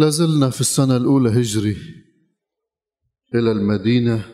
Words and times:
لازلنا 0.00 0.50
في 0.50 0.60
السنة 0.60 0.96
الأولى 0.96 1.40
هجري 1.40 1.76
إلى 3.34 3.52
المدينة 3.52 4.24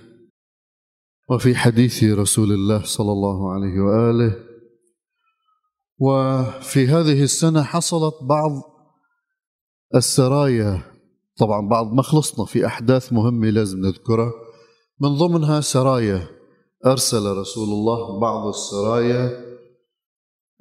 وفي 1.30 1.54
حديث 1.54 2.04
رسول 2.04 2.52
الله 2.52 2.82
صلى 2.84 3.12
الله 3.12 3.52
عليه 3.52 3.80
وآله. 3.80 4.36
وفي 5.98 6.86
هذه 6.86 7.22
السنة 7.22 7.62
حصلت 7.62 8.14
بعض 8.22 8.52
السرايا. 9.94 10.82
طبعا 11.38 11.68
بعد 11.68 11.86
ما 11.86 12.02
خلصنا 12.02 12.44
في 12.44 12.66
أحداث 12.66 13.12
مهمة 13.12 13.50
لازم 13.50 13.78
نذكرها. 13.78 14.32
من 15.00 15.08
ضمنها 15.08 15.60
سرايا. 15.60 16.28
أرسل 16.86 17.36
رسول 17.36 17.68
الله 17.68 18.20
بعض 18.20 18.46
السرايا 18.46 19.46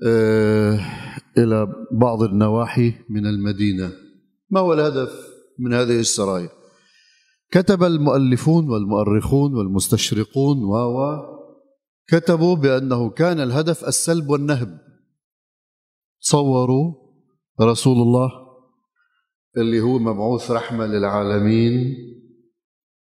آه، 0.07 0.79
إلى 1.37 1.67
بعض 1.91 2.23
النواحي 2.23 2.93
من 3.09 3.25
المدينة. 3.25 4.04
ما 4.49 4.59
هو 4.59 4.73
الهدف 4.73 5.11
من 5.59 5.73
هذه 5.73 5.99
السرايا؟ 5.99 6.49
كتب 7.51 7.83
المؤلفون 7.83 8.69
والمؤرخون 8.69 9.55
والمستشرقون 9.55 10.63
و 10.63 11.35
كتبوا 12.07 12.55
بأنه 12.55 13.09
كان 13.09 13.39
الهدف 13.39 13.87
السلب 13.87 14.29
والنهب. 14.29 14.79
تصوروا 16.21 16.93
رسول 17.61 17.97
الله 17.97 18.29
اللي 19.57 19.81
هو 19.81 19.99
مبعوث 19.99 20.51
رحمة 20.51 20.85
للعالمين 20.85 21.95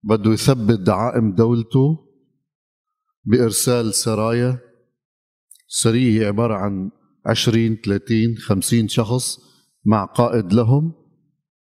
بده 0.04 0.32
يثبت 0.32 0.80
دعائم 0.80 1.36
دولته 1.36 2.08
بإرسال 3.24 3.94
سرايا. 3.94 4.60
سرية 5.68 6.28
عبارة 6.28 6.54
عن 6.54 6.92
عشرين 7.26 7.78
ثلاثين 7.86 8.38
خمسين 8.38 8.88
شخص 8.88 9.40
مع 9.86 10.06
قائد 10.06 10.54
لهم. 10.54 11.01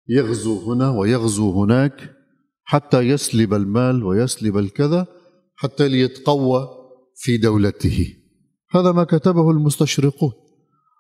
يغزو 0.09 0.73
هنا 0.73 0.91
ويغزو 0.91 1.62
هناك 1.62 2.16
حتى 2.64 3.01
يسلب 3.01 3.55
المال 3.55 4.05
ويسلب 4.05 4.58
الكذا 4.58 5.06
حتى 5.56 5.89
ليتقوى 5.89 6.69
في 7.14 7.36
دولته. 7.36 8.16
هذا 8.70 8.92
ما 8.92 9.05
كتبه 9.05 9.50
المستشرقون. 9.50 10.33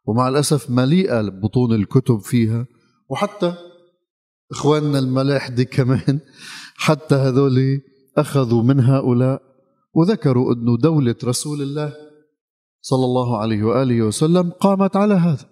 ومع 0.06 0.28
الأسف 0.28 0.70
مليئة 0.70 1.22
بطون 1.22 1.72
الكتب 1.72 2.18
فيها. 2.18 2.66
وحتى 3.08 3.54
إخواننا 4.50 4.98
الملاحدة 4.98 5.62
كمان 5.62 6.20
حتى 6.76 7.14
هذول 7.14 7.80
أخذوا 8.16 8.62
من 8.62 8.80
هؤلاء 8.80 9.42
وذكروا 9.94 10.54
أنه 10.54 10.76
دولة 10.76 11.14
رسول 11.24 11.62
الله 11.62 11.94
صلى 12.80 13.04
الله 13.04 13.38
عليه 13.38 13.62
وآله 13.62 14.02
وسلم 14.02 14.50
قامت 14.50 14.96
على 14.96 15.14
هذا 15.14 15.50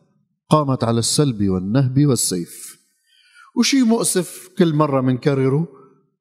قامت 0.51 0.85
على 0.85 0.99
السلب 0.99 1.49
والنهب 1.49 2.07
والسيف. 2.07 2.74
وشيء 3.57 3.85
مؤسف 3.85 4.49
كل 4.59 4.75
مرة 4.75 5.01
منكرره 5.01 5.69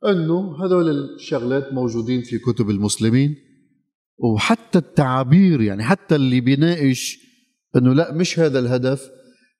أنه 0.07 0.65
هذول 0.65 0.89
الشغلات 0.89 1.73
موجودين 1.73 2.21
في 2.21 2.37
كتب 2.37 2.69
المسلمين. 2.69 3.35
وحتى 4.17 4.79
التعابير 4.79 5.61
يعني 5.61 5.83
حتى 5.83 6.15
اللي 6.15 6.41
بيناقش 6.41 7.17
أنه 7.75 7.93
لا 7.93 8.13
مش 8.13 8.39
هذا 8.39 8.59
الهدف. 8.59 9.09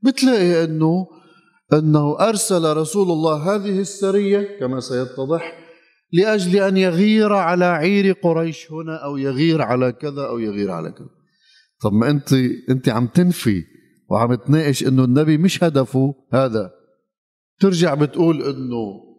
بتلاقي 0.02 0.64
أنه 0.64 1.08
أنه 1.74 2.20
أرسل 2.20 2.78
رسول 2.78 3.12
الله 3.12 3.56
هذه 3.56 3.80
السرية 3.80 4.60
كما 4.60 4.80
سيتضح 4.80 5.60
لأجل 6.14 6.56
أن 6.64 6.78
يغير 6.78 7.34
على 7.34 7.66
عير 7.66 8.12
قريش 8.12 8.72
هنا 8.72 8.96
أو 8.96 9.18
يغير 9.18 9.62
على 9.62 9.92
كذا 9.92 10.22
أو 10.22 10.40
يغير 10.40 10.72
على 10.72 10.92
كذا. 10.92 11.10
طب 11.82 11.94
ما 11.94 12.10
أنت 12.10 12.34
أنت 12.70 12.90
عم 12.90 13.08
تنفي 13.08 13.64
وعم 14.10 14.36
تناقش 14.36 14.88
أنه 14.88 15.04
النبي 15.04 15.38
مش 15.38 15.64
هدفه 15.64 16.16
هذا. 16.34 16.72
ترجع 17.60 17.94
بتقول 17.94 18.44
أنه 18.44 19.14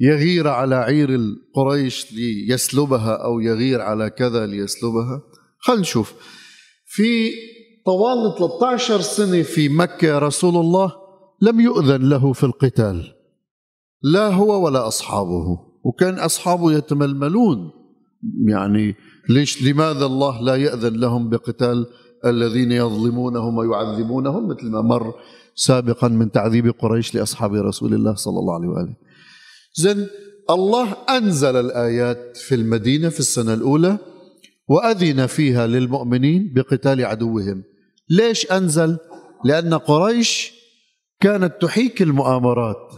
يغير 0.00 0.48
على 0.48 0.74
عير 0.74 1.14
القريش 1.14 2.12
ليسلبها 2.12 3.24
أو 3.24 3.40
يغير 3.40 3.80
على 3.80 4.10
كذا 4.10 4.46
ليسلبها؟ 4.46 5.22
خلينا 5.58 5.80
نشوف. 5.80 6.14
في 6.86 7.30
طوال 7.86 8.38
13 8.38 9.00
سنة 9.00 9.42
في 9.42 9.68
مكة 9.68 10.18
رسول 10.18 10.56
الله 10.56 10.92
لم 11.42 11.60
يؤذن 11.60 12.08
له 12.08 12.32
في 12.32 12.44
القتال 12.44 13.14
لا 14.02 14.28
هو 14.28 14.64
ولا 14.64 14.88
أصحابه 14.88 15.58
وكان 15.84 16.18
أصحابه 16.18 16.72
يتململون. 16.72 17.70
يعني 18.48 18.94
ليش؟ 19.28 19.62
لماذا 19.62 20.06
الله 20.06 20.42
لا 20.42 20.56
يأذن 20.56 20.96
لهم 21.00 21.28
بقتال 21.28 21.86
الذين 22.26 22.72
يظلمونهم 22.72 23.56
ويعذبونهم 23.56 24.48
مثل 24.48 24.66
ما 24.70 24.82
مر 24.82 25.14
سابقا 25.58 26.08
من 26.08 26.30
تعذيب 26.30 26.70
قريش 26.78 27.14
لأصحاب 27.14 27.54
رسول 27.54 27.94
الله 27.94 28.14
صلى 28.14 28.38
الله 28.38 28.54
عليه 28.54 28.68
وآله. 28.68 28.94
زين 29.74 30.06
الله 30.50 30.92
أنزل 30.92 31.56
الآيات 31.56 32.36
في 32.36 32.54
المدينة 32.54 33.08
في 33.08 33.20
السنة 33.20 33.54
الأولى 33.54 33.98
وأذن 34.68 35.26
فيها 35.26 35.66
للمؤمنين 35.66 36.52
بقتال 36.54 37.04
عدوهم. 37.04 37.62
ليش 38.10 38.52
أنزل؟ 38.52 38.98
لأن 39.44 39.74
قريش 39.74 40.52
كانت 41.20 41.54
تحيك 41.60 42.02
المؤامرات 42.02 42.92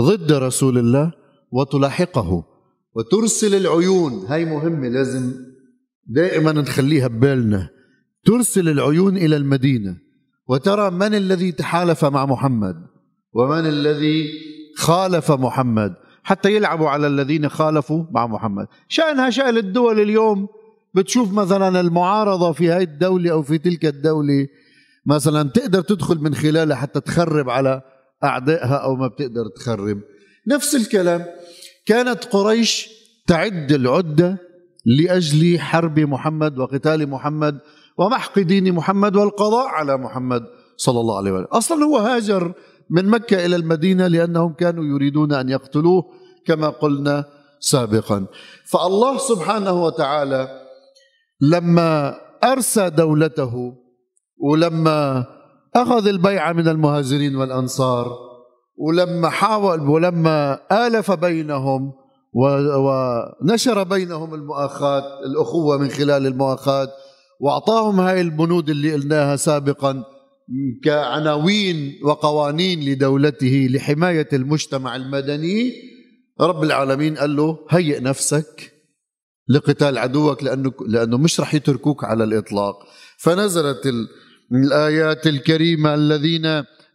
ضد 0.00 0.32
رسول 0.32 0.78
الله 0.78 1.12
وتلاحقه 1.52 2.44
وترسل 2.94 3.54
العيون. 3.54 4.12
هاي 4.12 4.44
مهمة 4.44 4.88
لازم 4.88 5.32
دائما 6.06 6.52
نخليها 6.52 7.08
ببالنا. 7.08 7.68
ترسل 8.24 8.68
العيون 8.68 9.16
إلى 9.16 9.36
المدينة. 9.36 10.03
وترى 10.48 10.90
من 10.90 11.14
الذي 11.14 11.52
تحالف 11.52 12.04
مع 12.04 12.26
محمد؟ 12.26 12.76
ومن 13.32 13.66
الذي 13.66 14.30
خالف 14.76 15.32
محمد؟ 15.32 15.94
حتى 16.22 16.56
يلعبوا 16.56 16.88
على 16.88 17.06
الذين 17.06 17.48
خالفوا 17.48 18.04
مع 18.10 18.26
محمد. 18.26 18.66
شأنها 18.88 19.30
شأن 19.30 19.56
الدول 19.56 20.00
اليوم 20.00 20.48
بتشوف 20.94 21.32
مثلا 21.32 21.80
المعارضة 21.80 22.52
في 22.52 22.68
هاي 22.68 22.82
الدولة 22.82 23.32
أو 23.32 23.42
في 23.42 23.58
تلك 23.58 23.84
الدولة 23.84 24.46
مثلا 25.06 25.50
تقدر 25.50 25.80
تدخل 25.80 26.18
من 26.18 26.34
خلالها 26.34 26.76
حتى 26.76 27.00
تخرب 27.00 27.50
على 27.50 27.82
أعدائها 28.24 28.74
أو 28.74 28.96
ما 28.96 29.06
بتقدر 29.06 29.48
تخرب. 29.56 30.00
نفس 30.48 30.74
الكلام 30.74 31.24
كانت 31.86 32.24
قريش 32.24 32.88
تعد 33.26 33.72
العدة 33.72 34.38
لأجل 34.86 35.60
حرب 35.60 36.00
محمد 36.00 36.58
وقتال 36.58 37.08
محمد 37.08 37.58
ومحق 37.98 38.38
دين 38.38 38.72
محمد 38.72 39.16
والقضاء 39.16 39.66
على 39.66 39.96
محمد 39.96 40.42
صلى 40.76 41.00
الله 41.00 41.16
عليه 41.16 41.32
وسلم. 41.32 41.46
أصلا 41.52 41.84
هو 41.84 41.98
هاجر 41.98 42.52
من 42.90 43.06
مكة 43.06 43.46
إلى 43.46 43.56
المدينة 43.56 44.06
لأنهم 44.06 44.52
كانوا 44.52 44.84
يريدون 44.84 45.32
أن 45.32 45.48
يقتلوه 45.48 46.04
كما 46.46 46.68
قلنا 46.68 47.24
سابقا. 47.60 48.26
فالله 48.70 49.18
سبحانه 49.18 49.84
وتعالى 49.84 50.48
لما 51.40 52.14
أرسى 52.44 52.90
دولته 52.90 53.72
ولما 54.38 55.26
أخذ 55.76 56.06
البيعة 56.06 56.52
من 56.52 56.68
المهاجرين 56.68 57.36
والأنصار 57.36 58.18
ولما 58.76 59.28
حاول 59.28 59.80
ولما 59.88 60.58
آلف 60.86 61.10
بينهم 61.10 61.92
ونشر 62.34 63.82
بينهم 63.82 64.34
المؤاخاة 64.34 65.20
الأخوة 65.26 65.78
من 65.78 65.88
خلال 65.88 66.26
المؤاخاة 66.26 66.88
وأعطاهم 67.40 68.00
هاي 68.00 68.20
البنود 68.20 68.70
اللي 68.70 68.92
قلناها 68.92 69.36
سابقا 69.36 70.04
كعناوين 70.84 72.00
وقوانين 72.04 72.80
لدولته 72.80 73.68
لحماية 73.70 74.28
المجتمع 74.32 74.96
المدني. 74.96 75.72
رب 76.40 76.62
العالمين 76.62 77.16
قال 77.16 77.36
له 77.36 77.58
هيئ 77.70 78.00
نفسك 78.00 78.72
لقتال 79.48 79.98
عدوك 79.98 80.42
لأنه, 80.42 80.72
لأنه 80.88 81.18
مش 81.18 81.40
رح 81.40 81.54
يتركوك 81.54 82.04
على 82.04 82.24
الإطلاق. 82.24 82.74
فنزلت 83.18 83.92
الآيات 84.52 85.26
الكريمة 85.26 85.94
الذين 85.94 86.46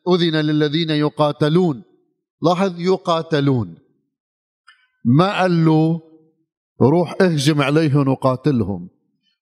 أذن 0.09 0.35
للذين 0.35 0.89
يقاتلون. 0.89 1.83
لاحظ 2.41 2.79
يقاتلون. 2.79 3.75
ما 5.05 5.41
قال 5.41 5.65
له 5.65 6.01
روح 6.81 7.15
اهجم 7.21 7.61
عليهم 7.61 8.07
وقاتلهم. 8.07 8.89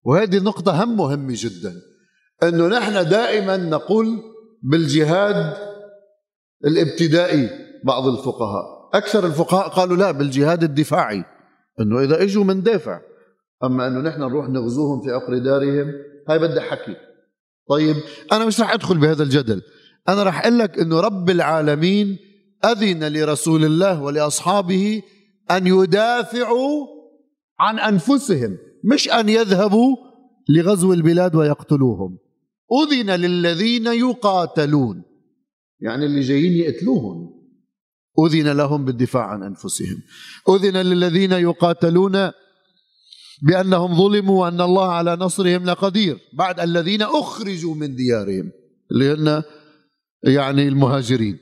وهذه 0.08 0.40
نقطة 0.40 0.84
هم 0.84 0.98
مهمة 0.98 1.34
جدا. 1.38 1.74
أنه 2.44 2.68
نحن 2.68 3.10
دائما 3.10 3.58
نقول 3.58 4.08
بالجهاد 4.64 5.54
الابتدائي 6.66 7.50
بعض 7.84 8.08
الفقهاء. 8.08 8.90
أكثر 8.94 9.26
الفقهاء 9.26 9.68
قالوا 9.68 9.98
لا 9.98 10.12
بالجهاد 10.12 10.64
الدفاعي. 10.64 11.24
أنه 11.80 12.04
إذا 12.04 12.24
إجوا 12.24 12.44
من 12.44 12.64
دافع. 12.64 13.02
أما 13.64 13.88
أنه 13.88 14.00
نحن 14.00 14.22
نروح 14.22 14.50
نغزوهم 14.50 15.02
في 15.02 15.12
عقر 15.12 15.38
دارهم 15.38 15.94
هاي 16.30 16.40
بدها 16.40 16.64
حكي 16.64 16.96
طيب 17.70 17.96
أنا 18.32 18.46
مش 18.46 18.62
رح 18.62 18.74
أدخل 18.74 18.98
بهذا 18.98 19.24
الجدل. 19.24 19.62
أنا 20.10 20.24
رح 20.24 20.42
أقول 20.42 20.60
لك 20.60 20.80
أنه 20.80 21.00
رب 21.00 21.30
العالمين 21.30 22.18
أذن 22.66 23.14
لرسول 23.14 23.66
الله 23.66 24.02
ولأصحابه 24.02 25.02
أن 25.52 25.68
يدافعوا 25.68 26.88
عن 27.60 27.80
أنفسهم. 27.80 28.58
مش 28.84 29.10
أن 29.10 29.30
يذهبوا 29.30 29.96
لغزو 30.50 30.94
البلاد 30.94 31.36
ويقتلوهم. 31.36 32.18
أذن 32.84 33.12
للذين 33.12 33.88
يقاتلون. 33.88 35.04
يعني 35.82 36.06
اللي 36.06 36.22
جايين 36.22 36.54
يقتلوهم. 36.54 37.38
أذن 38.26 38.58
لهم 38.58 38.86
بالدفاع 38.86 39.26
عن 39.26 39.44
أنفسهم. 39.44 39.98
أذن 40.50 40.78
للذين 40.78 41.32
يقاتلون 41.32 42.32
بأنهم 43.42 43.96
ظلموا 43.96 44.42
وأن 44.42 44.62
الله 44.62 44.92
على 44.92 45.16
نصرهم 45.16 45.66
لقدير. 45.66 46.18
بعد 46.34 46.60
الذين 46.60 47.02
أخرجوا 47.02 47.76
من 47.76 47.96
ديارهم. 47.96 48.52
اللي 48.92 49.14
هن 49.14 49.44
يعني 50.24 50.68
المهاجرين. 50.68 51.40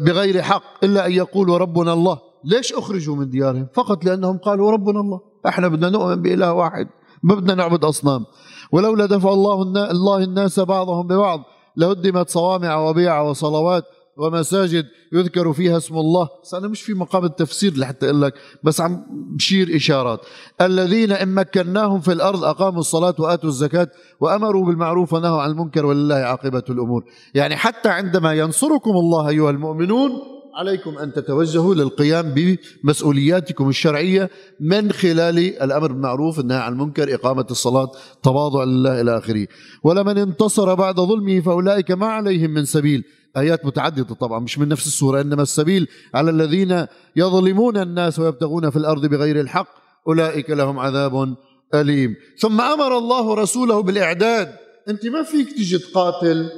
بغير 0.00 0.42
حق 0.42 0.84
إلا 0.84 1.06
أن 1.06 1.12
يقولوا 1.12 1.58
ربنا 1.58 1.92
الله. 1.92 2.18
ليش 2.44 2.72
أخرجوا 2.72 3.16
من 3.16 3.30
ديارهم؟ 3.30 3.68
فقط 3.74 4.04
لأنهم 4.04 4.38
قالوا 4.38 4.70
ربنا 4.70 5.00
الله. 5.00 5.31
إحنا 5.46 5.68
بدنا 5.68 5.90
نؤمن 5.90 6.22
بإله 6.22 6.52
واحد 6.52 6.86
ما 7.22 7.34
بدنا 7.34 7.54
نعبد 7.54 7.84
أصنام. 7.84 8.24
ولولا 8.72 9.06
دفع 9.06 9.32
الله 9.32 9.62
الله 9.90 10.24
الناس 10.24 10.60
بعضهم 10.60 11.06
ببعض 11.06 11.40
لهدمت 11.76 12.28
صوامع 12.30 12.76
وبيع 12.76 13.20
وصلوات 13.20 13.84
ومساجد 14.16 14.84
يذكر 15.12 15.52
فيها 15.52 15.76
اسم 15.76 15.96
الله. 15.96 16.28
بس 16.42 16.54
أنا 16.54 16.68
مش 16.68 16.82
في 16.82 16.94
مقام 16.94 17.24
التفسير 17.24 17.78
لحتى 17.78 18.06
أقول 18.06 18.22
لك 18.22 18.34
بس 18.64 18.80
عم 18.80 19.04
بشير 19.36 19.76
إشارات. 19.76 20.20
الذين 20.60 21.12
إن 21.12 21.34
مكناهم 21.34 22.00
في 22.00 22.12
الأرض 22.12 22.44
أقاموا 22.44 22.80
الصلاة 22.80 23.14
وآتوا 23.18 23.48
الزكاة 23.48 23.88
وأمروا 24.20 24.66
بالمعروف 24.66 25.12
ونهوا 25.12 25.42
عن 25.42 25.50
المنكر 25.50 25.86
ولله 25.86 26.14
عاقبة 26.14 26.62
الأمور. 26.70 27.04
يعني 27.34 27.56
حتى 27.56 27.88
عندما 27.88 28.32
ينصركم 28.32 28.90
الله 28.90 29.28
أيها 29.28 29.50
المؤمنون 29.50 30.10
عليكم 30.54 30.98
أن 30.98 31.12
تتوجهوا 31.12 31.74
للقيام 31.74 32.34
بمسؤولياتكم 32.34 33.68
الشرعية 33.68 34.30
من 34.60 34.92
خلال 34.92 35.38
الأمر 35.62 35.92
بالمعروف 35.92 36.40
النهي 36.40 36.58
عن 36.58 36.72
المنكر 36.72 37.14
إقامة 37.14 37.46
الصلاة 37.50 37.90
تواضع 38.22 38.64
لله 38.64 39.00
إلى 39.00 39.18
آخره. 39.18 39.46
ولمن 39.84 40.18
انتصر 40.18 40.74
بعد 40.74 40.96
ظلمه 40.96 41.40
فأولئك 41.40 41.90
ما 41.90 42.06
عليهم 42.06 42.50
من 42.50 42.64
سبيل. 42.64 43.04
آيات 43.36 43.66
متعددة 43.66 44.14
طبعا 44.14 44.40
مش 44.40 44.58
من 44.58 44.68
نفس 44.68 44.86
السورة 44.86 45.20
إنما 45.20 45.42
السبيل 45.42 45.88
على 46.14 46.30
الذين 46.30 46.86
يظلمون 47.16 47.76
الناس 47.76 48.18
ويبتغون 48.18 48.70
في 48.70 48.76
الأرض 48.76 49.06
بغير 49.06 49.40
الحق 49.40 49.68
أولئك 50.08 50.50
لهم 50.50 50.78
عذاب 50.78 51.34
أليم. 51.74 52.14
ثم 52.38 52.60
أمر 52.60 52.98
الله 52.98 53.34
رسوله 53.34 53.82
بالإعداد. 53.82 54.48
أنت 54.88 55.06
ما 55.06 55.22
فيك 55.22 55.52
تجي 55.52 55.78
تقاتل 55.78 56.50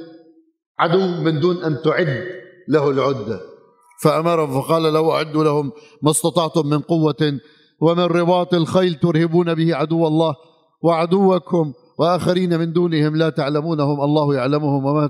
عدو 0.79 1.07
من 1.07 1.39
دون 1.39 1.63
أن 1.63 1.77
تعد 1.83 2.23
له 2.67 2.89
العدة. 2.89 3.54
فأمر 4.01 4.47
فقال 4.47 4.93
له 4.93 5.11
أعدوا 5.11 5.43
لهم 5.43 5.71
ما 6.01 6.11
استطعتم 6.11 6.67
من 6.67 6.79
قوة 6.79 7.39
ومن 7.81 8.03
رباط 8.03 8.53
الخيل 8.53 8.93
ترهبون 8.95 9.53
به 9.53 9.75
عدو 9.75 10.07
الله 10.07 10.35
وعدوكم 10.83 11.73
وآخرين 11.99 12.59
من 12.59 12.73
دونهم 12.73 13.15
لا 13.15 13.29
تعلمونهم 13.29 14.01
الله 14.01 14.35
يعلمهم 14.35 14.85
وما 14.85 15.09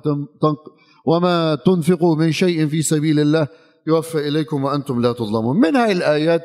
وما 1.06 1.56
تنفقوا 1.56 2.16
من 2.16 2.32
شيء 2.32 2.68
في 2.68 2.82
سبيل 2.82 3.20
الله 3.20 3.48
يوفى 3.88 4.28
إليكم 4.28 4.64
وأنتم 4.64 5.02
لا 5.02 5.12
تظلمون. 5.14 5.60
من 5.60 5.76
هاي 5.76 5.92
الآيات 5.92 6.42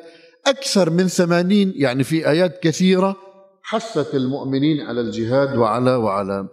أكثر 0.46 0.90
من 0.90 1.06
ثمانين 1.08 1.72
يعني 1.76 2.04
في 2.04 2.28
آيات 2.28 2.60
كثيرة 2.62 3.16
حثت 3.62 4.14
المؤمنين 4.14 4.80
على 4.80 5.00
الجهاد 5.00 5.56
وعلى 5.56 5.94
وعلى 5.94 6.48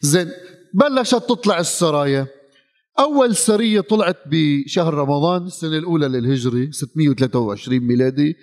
زين 0.00 0.30
بلشت 0.74 1.14
تطلع 1.14 1.58
السرايا. 1.58 2.26
أول 2.98 3.36
سرية 3.36 3.80
طلعت 3.80 4.16
بشهر 4.26 4.94
رمضان 4.94 5.46
السنة 5.46 5.78
الأولى 5.78 6.08
للهجرة 6.08 6.70
623 6.70 7.80
ميلادي 7.80 8.34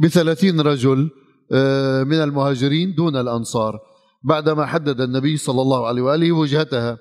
بثلاثين 0.00 0.60
رجل 0.60 1.10
آه، 1.52 2.02
من 2.04 2.22
المهاجرين 2.22 2.94
دون 2.94 3.16
الأنصار. 3.16 3.78
بعدما 4.24 4.66
حدد 4.66 5.00
النبي 5.00 5.36
صلى 5.36 5.62
الله 5.62 5.86
عليه 5.86 6.02
وآله 6.02 6.32
وجهتها 6.32 6.98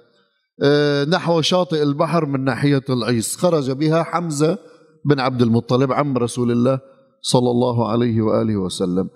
آه، 0.64 1.06
نحو 1.06 1.42
شاطئ 1.42 1.84
البحر 1.84 2.26
من 2.26 2.44
ناحية 2.44 2.84
العيس. 2.90 3.36
خرج 3.36 3.72
بها 3.72 4.04
حمزة 4.04 4.58
بن 5.06 5.20
عبد 5.20 5.42
المطلب 5.42 5.92
عم 5.92 6.18
رسول 6.18 6.52
الله 6.52 6.80
صلى 7.22 7.52
الله 7.52 7.92
عليه 7.92 8.22
وآله 8.22 8.58
وسلم. 8.58 9.10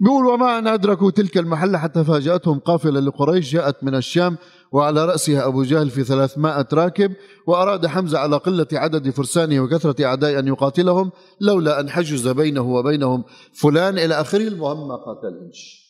بيقول 0.00 0.26
وما 0.26 0.58
أن 0.58 0.66
أدركوا 0.66 1.10
تلك 1.10 1.38
المحلة 1.38 1.78
حتى 1.78 2.04
فاجأتهم 2.04 2.58
قافلة 2.58 3.00
لقريش 3.00 3.52
جاءت 3.52 3.84
من 3.84 3.94
الشام 3.94 4.36
وعلى 4.72 5.04
رأسها 5.04 5.46
أبو 5.46 5.62
جهل 5.62 5.90
في 5.90 6.04
ثلاثمائة 6.04 6.66
راكب 6.72 7.12
وأراد 7.46 7.86
حمزة 7.86 8.18
على 8.18 8.36
قلة 8.36 8.66
عدد 8.72 9.10
فرسانه 9.10 9.60
وكثرة 9.60 10.04
أعداء 10.04 10.38
أن 10.38 10.46
يقاتلهم 10.48 11.10
لولا 11.40 11.80
أن 11.80 11.90
حجز 11.90 12.28
بينه 12.28 12.60
وبينهم 12.60 13.24
فلان 13.52 13.98
إلى 13.98 14.20
آخره 14.20 14.48
المهم 14.48 14.88
ما 14.88 14.96
قاتلهمش. 14.96 15.86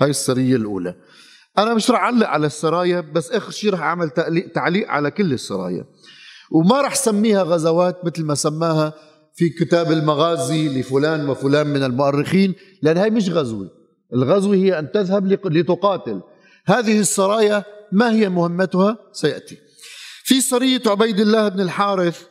هاي 0.00 0.10
السرية 0.10 0.56
الأولى. 0.56 0.94
أنا 1.58 1.74
مش 1.74 1.90
رح 1.90 2.00
أعلق 2.00 2.26
على 2.26 2.46
السرايا 2.46 3.00
بس 3.00 3.30
آخر 3.30 3.50
شيء 3.50 3.72
رح 3.72 3.80
أعمل 3.80 4.10
تعليق 4.54 4.88
على 4.88 5.10
كل 5.10 5.32
السرايا. 5.32 5.84
وما 6.52 6.80
رح 6.80 6.94
سميها 6.94 7.42
غزوات 7.42 8.04
مثل 8.04 8.24
ما 8.24 8.34
سماها 8.34 8.94
في 9.36 9.48
كتاب 9.48 9.92
المغازي 9.92 10.80
لفلان 10.80 11.28
وفلان 11.28 11.66
من 11.66 11.84
المؤرخين 11.84 12.54
لأن 12.82 12.96
هي 12.96 13.10
مش 13.10 13.28
غزوة. 13.30 13.70
الغزوة 14.14 14.54
هي 14.54 14.78
أن 14.78 14.90
تذهب 14.92 15.26
لتقاتل. 15.44 16.20
هذه 16.66 17.00
السرايا 17.00 17.64
ما 17.92 18.12
هي 18.12 18.28
مهمتها؟ 18.28 18.98
سيأتي. 19.12 19.56
في 20.24 20.40
سرية 20.40 20.82
عبيد 20.86 21.20
الله 21.20 21.48
بن 21.48 21.60
الحارث 21.60 22.22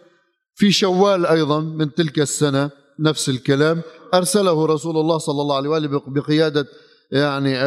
في 0.56 0.72
شوال 0.72 1.26
أيضا 1.26 1.60
من 1.60 1.94
تلك 1.94 2.20
السنة 2.20 2.70
نفس 3.00 3.30
الكلام. 3.30 3.82
أرسله 4.14 4.66
رسول 4.66 4.98
الله 4.98 5.18
صلى 5.18 5.42
الله 5.42 5.56
عليه 5.56 5.70
وآله 5.70 6.02
بقيادة 6.08 6.66
يعني 7.12 7.58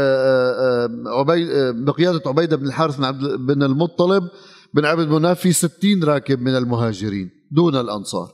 عبيد 1.07 1.49
بقيادة 1.85 2.23
عبيدة 2.27 2.57
بن 2.57 2.67
الحارث 2.67 2.97
بن 2.97 3.05
عبد 3.05 3.25
بن 3.25 3.63
المطلب 3.63 4.29
بن 4.75 4.85
عبد 4.85 5.09
مناف 5.09 5.41
في 5.41 5.53
ستين 5.53 6.05
راكب 6.05 6.41
من 6.41 6.57
المهاجرين 6.57 7.31
دون 7.51 7.77
الأنصار. 7.77 8.33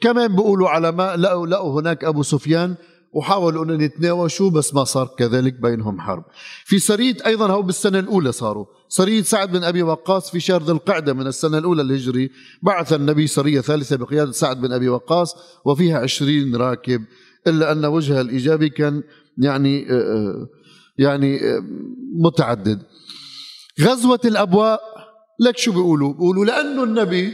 كمان 0.00 0.36
بيقولوا 0.36 0.68
على 0.68 0.92
ما 0.92 1.16
لقوا 1.16 1.46
لقوا 1.46 1.80
هناك 1.80 2.04
أبو 2.04 2.22
سفيان 2.22 2.74
وحاولوا 3.12 3.64
أن 3.64 3.80
يتناوشوا 3.80 4.50
بس 4.50 4.74
ما 4.74 4.84
صار 4.84 5.14
كذلك 5.18 5.54
بينهم 5.54 6.00
حرب. 6.00 6.24
في 6.64 6.78
سرية 6.78 7.16
أيضا 7.26 7.46
هو 7.50 7.62
بالسنة 7.62 7.98
الأولى 7.98 8.32
صاروا. 8.32 8.66
سرية 8.88 9.22
سعد 9.22 9.52
بن 9.52 9.64
أبي 9.64 9.82
وقاص 9.82 10.30
في 10.30 10.40
شهر 10.40 10.62
ذي 10.62 10.72
القعدة 10.72 11.12
من 11.12 11.26
السنة 11.26 11.58
الأولى 11.58 11.82
الهجري 11.82 12.30
بعث 12.62 12.92
النبي 12.92 13.26
سرية 13.26 13.60
ثالثة 13.60 13.96
بقيادة 13.96 14.32
سعد 14.32 14.60
بن 14.60 14.72
أبي 14.72 14.88
وقاص 14.88 15.36
وفيها 15.64 15.98
عشرين 15.98 16.56
راكب 16.56 17.04
إلا 17.46 17.72
أن 17.72 17.84
وجهها 17.84 18.20
الإيجابي 18.20 18.68
كان 18.68 19.02
يعني 19.38 19.90
آه، 19.90 19.92
آه، 19.92 20.48
يعني 20.98 21.36
آه، 21.36 21.62
متعدد. 22.24 22.82
غزوة 23.80 24.20
الأبواء 24.24 24.80
لك 25.40 25.58
شو 25.58 25.72
بيقولوا؟ 25.72 26.12
بيقولوا 26.12 26.44
لأنه 26.44 26.84
النبي 26.84 27.32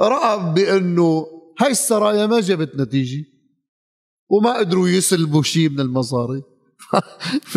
رأى 0.00 0.52
بأنه 0.54 1.26
هاي 1.60 1.70
السرايا 1.70 2.26
ما 2.26 2.40
جابت 2.40 2.76
نتيجة 2.76 3.24
وما 4.30 4.58
قدروا 4.58 4.88
يسلبوا 4.88 5.42
شيء 5.42 5.68
من 5.68 5.80
المصاري 5.80 6.42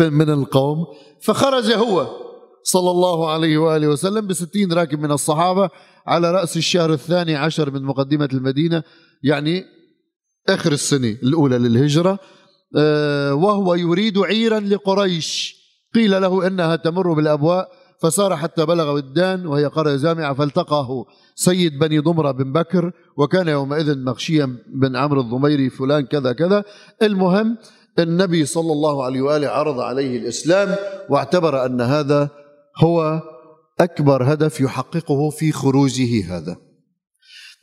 من 0.00 0.30
القوم. 0.30 0.86
فخرج 1.22 1.72
هو 1.72 2.26
صلى 2.62 2.90
الله 2.90 3.30
عليه 3.30 3.58
وآله 3.58 3.88
وسلم 3.88 4.26
بستين 4.26 4.72
راكب 4.72 5.00
من 5.00 5.10
الصحابة 5.10 5.70
على 6.06 6.30
رأس 6.30 6.56
الشهر 6.56 6.92
الثاني 6.92 7.36
عشر 7.36 7.70
من 7.70 7.82
مقدمة 7.82 8.28
المدينة 8.32 8.82
يعني 9.22 9.64
آخر 10.48 10.72
السنة 10.72 11.16
الأولى 11.22 11.58
للهجرة. 11.58 12.18
آه، 12.76 13.34
وهو 13.34 13.74
يريد 13.74 14.18
عيرا 14.18 14.60
لقريش. 14.60 15.56
قيل 15.94 16.22
له 16.22 16.46
إنها 16.46 16.76
تمر 16.76 17.12
بالأبواء 17.12 17.68
فسار 18.02 18.36
حتى 18.36 18.66
بلغ 18.66 18.94
ودان 18.94 19.46
وهي 19.46 19.66
قرية 19.66 19.96
جامعة 19.96 20.34
فالتقاه 20.34 21.04
سيد 21.34 21.78
بني 21.78 21.98
ضمرة 21.98 22.30
بن 22.30 22.52
بكر 22.52 22.92
وكان 23.16 23.48
يومئذ 23.48 23.98
مغشيا 23.98 24.56
بن 24.68 24.96
عمرو 24.96 25.20
الضميري 25.20 25.70
فلان 25.70 26.06
كذا 26.06 26.32
كذا. 26.32 26.64
المهم 27.02 27.56
النبي 27.98 28.44
صلى 28.44 28.72
الله 28.72 29.04
عليه 29.04 29.20
وآله 29.20 29.48
عرض 29.48 29.80
عليه 29.80 30.18
الإسلام 30.18 30.74
واعتبر 31.10 31.66
أن 31.66 31.80
هذا 31.80 32.30
هو 32.78 33.22
أكبر 33.80 34.32
هدف 34.32 34.60
يحققه 34.60 35.30
في 35.30 35.52
خروجه 35.52 36.36
هذا. 36.36 36.56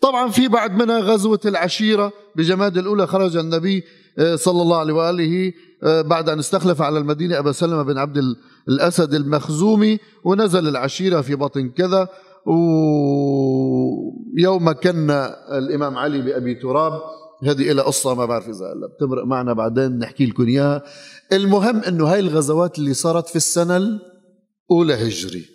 طبعا 0.02 0.30
في 0.30 0.48
بعد 0.48 0.72
منها 0.72 1.00
غزوة 1.00 1.40
العشيرة 1.46 2.12
بجماد 2.36 2.78
الأولى 2.78 3.08
خرج 3.08 3.38
النبي 3.38 3.84
آه، 4.20 4.36
صلى 4.36 4.62
الله 4.62 4.78
عليه 4.78 4.94
وآله 4.94 5.54
آه، 5.84 6.02
بعد 6.02 6.30
أن 6.30 6.40
استخلف 6.40 6.82
على 6.82 7.00
المدينة 7.00 7.40
أبا 7.40 7.52
سلمة 7.52 7.84
بن 7.84 7.98
عبد 7.98 8.18
الأسد 8.70 9.14
المخزومي 9.14 10.00
ونزل 10.24 10.68
العشيرة 10.68 11.22
في 11.22 11.36
بطن 11.36 11.70
كذا 11.70 12.08
ويوم 14.36 14.72
كان 14.72 15.12
الإمام 15.52 15.98
علي 15.98 16.22
بأبي 16.22 16.56
تراب 16.56 17.02
هذه 17.44 17.72
إلى 17.72 17.82
قصة 17.82 18.14
ما 18.14 18.26
بعرف 18.26 18.50
إذا 18.50 18.74
بتمرق 18.96 19.26
معنا 19.26 19.54
بعدين 19.54 20.00
نحكي 20.00 20.26
لكم 20.26 20.48
إياها. 20.48 20.84
المهم 21.34 21.78
أنه 21.80 22.08
هاي 22.08 22.20
الغزوات 22.20 22.80
اللي 22.80 22.94
صارت 22.94 23.28
في 23.28 23.36
السنة 23.36 23.78
الأولى 23.78 24.94
هجري. 24.94 25.46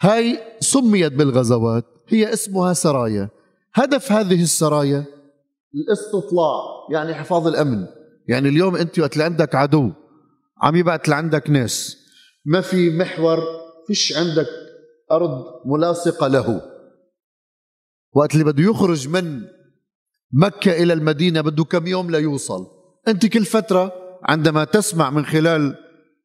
هاي 0.00 0.38
سميت 0.60 1.12
بالغزوات 1.12 1.84
هي 2.08 2.32
اسمها 2.32 2.72
سرايا. 2.72 3.28
هدف 3.74 4.12
هذه 4.12 4.42
السرايا؟ 4.42 5.04
الاستطلاع 5.74 6.60
يعني 6.92 7.14
حفاظ 7.14 7.46
الأمن. 7.46 7.86
يعني 8.28 8.48
اليوم 8.48 8.76
أنت 8.76 8.98
وقت 8.98 9.18
عندك 9.18 9.54
عدو 9.54 9.90
عم 10.62 10.76
يبعث 10.76 11.08
لعندك 11.08 11.50
ناس. 11.50 12.05
ما 12.48 12.60
في 12.60 12.90
محور 12.90 13.42
فيش 13.86 14.16
عندك 14.16 14.48
أرض 15.12 15.44
ملاصقة 15.64 16.26
له. 16.26 16.62
وقت 18.12 18.32
اللي 18.34 18.44
بده 18.44 18.62
يخرج 18.62 19.08
من 19.08 19.42
مكة 20.32 20.82
إلى 20.82 20.92
المدينة 20.92 21.40
بده 21.40 21.64
كم 21.64 21.86
يوم 21.86 22.10
ليوصل. 22.10 22.66
أنت 23.08 23.26
كل 23.26 23.44
فترة 23.44 23.92
عندما 24.22 24.64
تسمع 24.64 25.10
من 25.10 25.26
خلال 25.26 25.74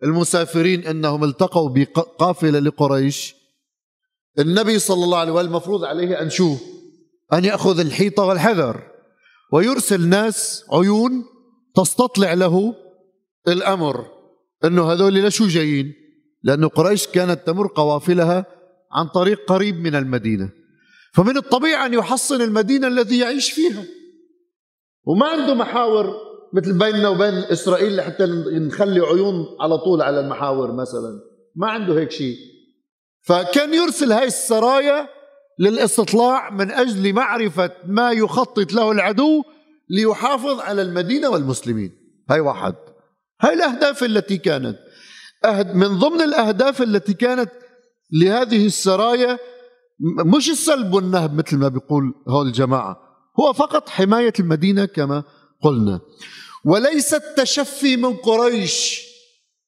المسافرين 0.04 0.88
أنهم 0.88 1.24
التقوا 1.24 1.70
بقافلة 1.70 2.60
لقريش 2.60 3.36
النبي 4.40 4.80
صلى 4.80 5.04
الله 5.04 5.18
عليه 5.18 5.32
وسلم 5.32 5.48
المفروض 5.48 5.84
عليه 5.84 6.22
أن 6.22 6.30
شو؟ 6.30 6.56
أن 7.34 7.46
يأخذ 7.46 7.80
الحيطة 7.80 8.24
والحذر. 8.24 8.84
ويرسل 9.54 10.08
ناس 10.08 10.66
عيون 10.72 11.24
تستطلع 11.76 12.34
له 12.34 12.76
الأمر. 13.48 14.08
أنه 14.66 14.92
هذول 14.92 15.24
لشو 15.24 15.48
جايين؟ 15.48 16.01
لأنه 16.44 16.68
قريش 16.68 17.08
كانت 17.08 17.48
تمر 17.48 17.68
قوافلها 17.68 18.46
عن 18.92 19.08
طريق 19.08 19.40
قريب 19.48 19.76
من 19.76 19.96
المدينة. 19.96 20.50
فمن 21.14 21.38
الطبيعي 21.38 21.86
أن 21.86 21.94
يحصن 21.94 22.42
المدينة 22.42 22.88
الذي 22.88 23.20
يعيش 23.20 23.52
فيها. 23.52 23.84
وما 25.06 25.28
عنده 25.28 25.54
محاور 25.54 26.14
مثل 26.54 26.78
بيننا 26.78 27.10
وبين 27.10 27.34
إسرائيل 27.34 27.96
لحتى 27.96 28.26
نخلي 28.52 29.00
عيون 29.00 29.46
على 29.60 29.78
طول 29.78 30.02
على 30.02 30.20
المحاور 30.20 30.72
مثلا. 30.72 31.20
ما 31.56 31.68
عنده 31.68 32.00
هيك 32.00 32.12
شيء. 32.12 32.36
فكان 33.22 33.74
يرسل 33.74 34.12
هاي 34.12 34.28
السرايا 34.28 35.08
للاستطلاع 35.60 36.50
من 36.50 36.72
أجل 36.72 37.14
معرفة 37.14 37.72
ما 37.86 38.12
يخطط 38.12 38.74
له 38.74 38.92
العدو 38.92 39.44
ليحافظ 39.90 40.60
على 40.60 40.82
المدينة 40.82 41.30
والمسلمين. 41.30 41.92
هاي 42.30 42.40
واحد. 42.40 42.76
هاي 43.42 43.54
الأهداف 43.54 44.04
التي 44.04 44.38
كانت. 44.38 44.80
من 45.74 46.00
ضمن 46.00 46.22
الأهداف 46.22 46.82
التي 46.82 47.14
كانت 47.14 47.52
لهذه 48.12 48.66
السرايا 48.66 49.40
مش 50.26 50.50
السلب 50.50 50.94
والنهب 50.94 51.34
مثل 51.34 51.58
ما 51.58 51.68
بيقول 51.68 52.14
هول 52.28 52.48
الجماعة. 52.48 52.98
هو 53.40 53.54
فقط 53.54 53.90
حماية 53.90 54.34
المدينة 54.40 54.86
كما 54.86 55.24
قلنا. 55.62 56.00
وليس 56.66 57.14
التشفي 57.14 57.98
من 57.98 58.16
قريش. 58.16 59.08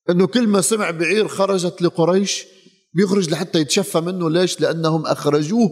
إنه 0.09 0.27
كل 0.27 0.47
ما 0.47 0.61
سمع 0.61 0.91
بعير 0.91 1.27
خرجت 1.27 1.81
لقريش 1.81 2.45
بيخرج 2.93 3.29
لحتى 3.29 3.59
يتشفى 3.59 3.99
منه. 3.99 4.29
ليش؟ 4.29 4.61
لأنهم 4.61 5.05
أخرجوه 5.05 5.71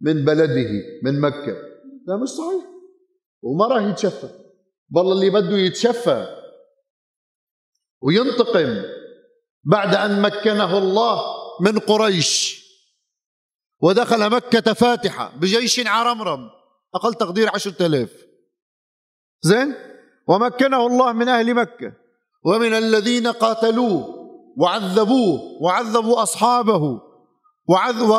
من 0.00 0.24
بلده 0.24 0.70
من 1.02 1.20
مكة. 1.20 1.56
لا 2.06 2.16
مش 2.22 2.28
صحيح. 2.28 2.64
وما 3.42 3.66
راح 3.66 3.82
يتشفى. 3.82 4.28
والله 4.94 5.12
اللي 5.12 5.30
بده 5.30 5.58
يتشفى 5.58 6.26
وينتقم. 8.02 8.82
بعد 9.64 9.94
أن 9.94 10.22
مكنه 10.22 10.78
الله 10.78 11.22
من 11.60 11.78
قريش. 11.78 12.62
ودخل 13.82 14.30
مكة 14.30 14.72
فاتحة 14.72 15.32
بجيش 15.36 15.86
عرمرم. 15.86 16.50
أقل 16.94 17.14
تقدير 17.14 17.50
عشرة 17.54 17.86
آلاف. 17.86 18.12
زين؟ 19.42 19.74
ومكنه 20.28 20.86
الله 20.86 21.12
من 21.12 21.28
أهل 21.28 21.54
مكة. 21.54 21.92
ومن 22.44 22.72
الذين 22.74 23.26
قاتلوه 23.26 24.22
وعذبوه 24.56 25.40
وعذبوا 25.60 26.22
أصحابه 26.22 27.00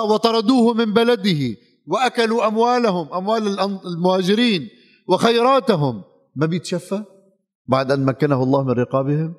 وطردوه 0.10 0.74
من 0.74 0.94
بلده 0.94 1.58
وأكلوا 1.88 2.48
أموالهم 2.48 3.14
أموال 3.14 3.60
المهاجرين 3.86 4.70
وخيراتهم. 5.08 6.04
ما 6.36 6.46
بيتشفى 6.46 7.04
بعد 7.68 7.92
أن 7.92 8.06
مكنه 8.06 8.44
الله 8.44 8.64
من 8.64 8.72
رقابهم؟ 8.72 9.36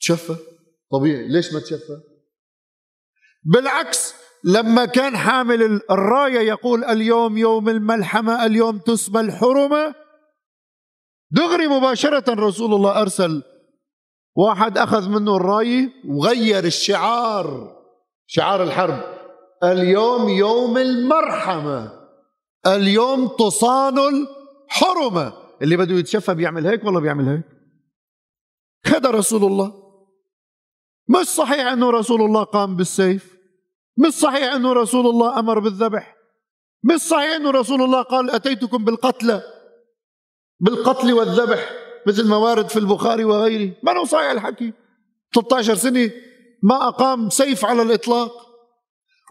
تشفى؟ 0.00 0.36
طبيعي. 0.92 1.28
ليش 1.28 1.52
ما 1.52 1.60
تشفى؟ 1.60 2.00
بالعكس 3.44 4.14
لما 4.44 4.84
كان 4.84 5.16
حامل 5.16 5.80
الراية 5.90 6.40
يقول 6.40 6.84
اليوم 6.84 7.38
يوم 7.38 7.68
الملحمة 7.68 8.46
اليوم 8.46 8.78
تسمى 8.78 9.20
الحرمة 9.20 9.94
دغري 11.30 11.66
مباشرة 11.68 12.34
رسول 12.34 12.74
الله 12.74 13.00
أرسل 13.00 13.42
واحد 14.36 14.78
أخذ 14.78 15.08
منه 15.08 15.36
الراية 15.36 15.92
وغير 16.08 16.64
الشعار 16.64 17.76
شعار 18.26 18.62
الحرب. 18.62 19.16
اليوم 19.64 20.28
يوم 20.28 20.78
المرحمة 20.78 22.08
اليوم 22.66 23.28
تصان 23.28 23.98
الحرمة. 23.98 25.32
اللي 25.62 25.76
بده 25.76 25.94
يتشفى 25.94 26.34
بيعمل 26.34 26.66
هيك؟ 26.66 26.84
ولا 26.84 27.00
بيعمل 27.00 27.28
هيك. 27.28 27.42
هذا 28.86 29.10
رسول 29.10 29.44
الله. 29.44 29.85
مش 31.08 31.26
صحيح 31.26 31.66
أنه 31.66 31.90
رسول 31.90 32.22
الله 32.22 32.42
قام 32.42 32.76
بالسيف؟ 32.76 33.36
مش 33.96 34.12
صحيح 34.12 34.52
أنه 34.52 34.72
رسول 34.72 35.06
الله 35.06 35.38
أمر 35.38 35.58
بالذبح؟ 35.58 36.16
مش 36.84 37.00
صحيح 37.00 37.30
أنه 37.30 37.50
رسول 37.50 37.82
الله 37.82 38.02
قال 38.02 38.30
أتيتكم 38.30 38.84
بالقتلى 38.84 39.42
بالقتل 40.60 41.12
والذبح 41.12 41.70
مثل 42.06 42.28
ما 42.28 42.36
وارد 42.36 42.68
في 42.68 42.78
البخاري 42.78 43.24
وغيره؟ 43.24 43.74
ما 43.82 43.98
هو 43.98 44.04
صحيح 44.04 44.30
الحكي. 44.30 44.72
13 45.34 45.74
سنة 45.74 46.10
ما 46.62 46.88
أقام 46.88 47.30
سيف 47.30 47.64
على 47.64 47.82
الإطلاق. 47.82 48.32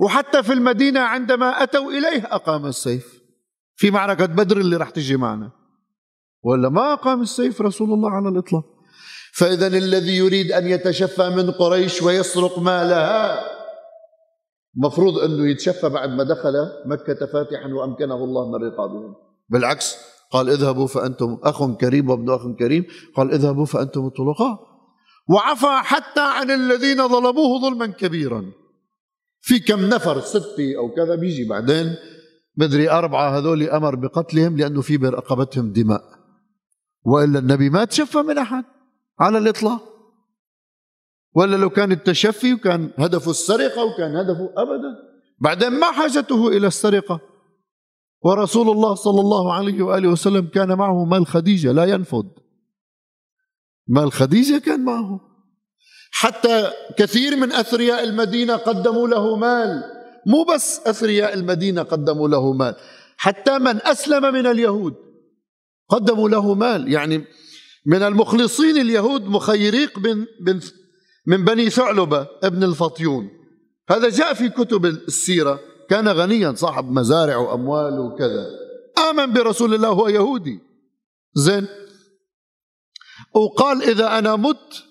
وحتى 0.01 0.43
في 0.43 0.53
المدينة 0.53 0.99
عندما 0.99 1.63
أتوا 1.63 1.91
إليه 1.91 2.25
أقام 2.25 2.65
السيف. 2.65 3.21
في 3.75 3.91
معركة 3.91 4.25
بدر 4.25 4.57
اللي 4.57 4.77
راح 4.77 4.89
تجي 4.89 5.17
معنا. 5.17 5.51
ولا 6.43 6.69
ما 6.69 6.93
أقام 6.93 7.21
السيف 7.21 7.61
رسول 7.61 7.93
الله 7.93 8.09
على 8.09 8.29
الإطلاق. 8.29 8.65
فإذا 9.37 9.67
الذي 9.67 10.17
يريد 10.17 10.51
أن 10.51 10.67
يتشفى 10.67 11.29
من 11.29 11.51
قريش 11.51 12.01
ويسرق 12.01 12.59
مالها 12.59 13.41
مفروض 14.75 15.17
أنه 15.17 15.49
يتشفى 15.49 15.89
بعد 15.89 16.09
ما 16.09 16.23
دخل 16.23 16.53
مكة 16.85 17.25
فاتحا 17.25 17.73
وأمكنه 17.73 18.15
الله 18.15 18.51
من 18.51 18.67
رقابهم. 18.67 19.15
بالعكس 19.49 19.97
قال 20.31 20.49
اذهبوا 20.49 20.87
فأنتم 20.87 21.37
أخ 21.43 21.71
كريم 21.71 22.09
وابن 22.09 22.29
أخ 22.29 22.41
كريم. 22.59 22.85
قال 23.15 23.31
اذهبوا 23.31 23.65
فأنتم 23.65 24.05
الطلقاء. 24.05 24.59
وعفى 25.29 25.87
حتى 25.87 26.21
عن 26.21 26.51
الذين 26.51 27.07
ظلموه 27.07 27.61
ظلما 27.61 27.87
كبيرا. 27.87 28.45
في 29.41 29.59
كم 29.59 29.85
نفر 29.85 30.21
ستة 30.21 30.77
أو 30.77 30.93
كذا 30.95 31.15
بيجي 31.15 31.47
بعدين. 31.49 31.95
مدري 32.57 32.89
أربعة 32.89 33.37
هذول 33.37 33.69
أمر 33.69 33.95
بقتلهم 33.95 34.57
لأنه 34.57 34.81
في 34.81 34.97
برقبتهم 34.97 35.71
دماء. 35.71 36.03
وإلا 37.05 37.39
النبي 37.39 37.69
ما 37.69 37.85
تشفى 37.85 38.17
من 38.17 38.37
أحد. 38.37 38.74
على 39.19 39.37
الإطلاق؟ 39.37 39.95
ولا 41.35 41.55
لو 41.55 41.69
كان 41.69 41.91
التشفي 41.91 42.53
وكان 42.53 42.91
هدفه 42.97 43.31
السرقة 43.31 43.83
وكان 43.83 44.15
هدفه 44.15 44.53
أبدا 44.57 44.95
بعدين 45.39 45.69
ما 45.69 45.91
حاجته 45.91 46.47
إلى 46.47 46.67
السرقة؟ 46.67 47.19
ورسول 48.21 48.69
الله 48.69 48.95
صلى 48.95 49.21
الله 49.21 49.53
عليه 49.53 49.83
وآله 49.83 50.09
وسلم 50.09 50.47
كان 50.47 50.77
معه 50.77 51.05
مال 51.05 51.27
خديجة 51.27 51.71
لا 51.71 51.85
ينفد. 51.85 52.31
مال 53.87 54.11
خديجة 54.11 54.57
كان 54.57 54.85
معه. 54.85 55.19
حتى 56.11 56.71
كثير 56.97 57.35
من 57.35 57.51
أثرياء 57.51 58.03
المدينة 58.03 58.55
قدموا 58.55 59.07
له 59.07 59.35
مال. 59.35 59.83
مو 60.27 60.43
بس 60.43 60.87
أثرياء 60.87 61.33
المدينة 61.33 61.83
قدموا 61.83 62.27
له 62.29 62.53
مال 62.53 62.75
حتى 63.17 63.59
من 63.59 63.81
أسلم 63.81 64.33
من 64.33 64.47
اليهود 64.47 64.95
قدموا 65.89 66.29
له 66.29 66.53
مال. 66.53 66.91
يعني 66.91 67.25
من 67.85 68.03
المخلصين 68.03 68.77
اليهود 68.77 69.25
مخيريق 69.25 69.99
بن, 69.99 70.25
بن 70.41 70.59
من 71.27 71.45
بني 71.45 71.69
ثعلبة 71.69 72.27
ابن 72.43 72.63
الفطيون. 72.63 73.29
هذا 73.89 74.09
جاء 74.09 74.33
في 74.33 74.49
كتب 74.49 74.85
السيرة. 74.85 75.59
كان 75.89 76.07
غنيا 76.07 76.53
صاحب 76.53 76.91
مزارع 76.91 77.37
وأموال 77.37 77.99
وكذا. 77.99 78.45
آمن 79.09 79.33
برسول 79.33 79.73
الله 79.73 79.87
هو 79.87 80.07
يهودي. 80.07 80.59
زين. 81.33 81.67
وقال 83.35 83.83
إذا 83.83 84.17
أنا 84.17 84.35
مت 84.35 84.83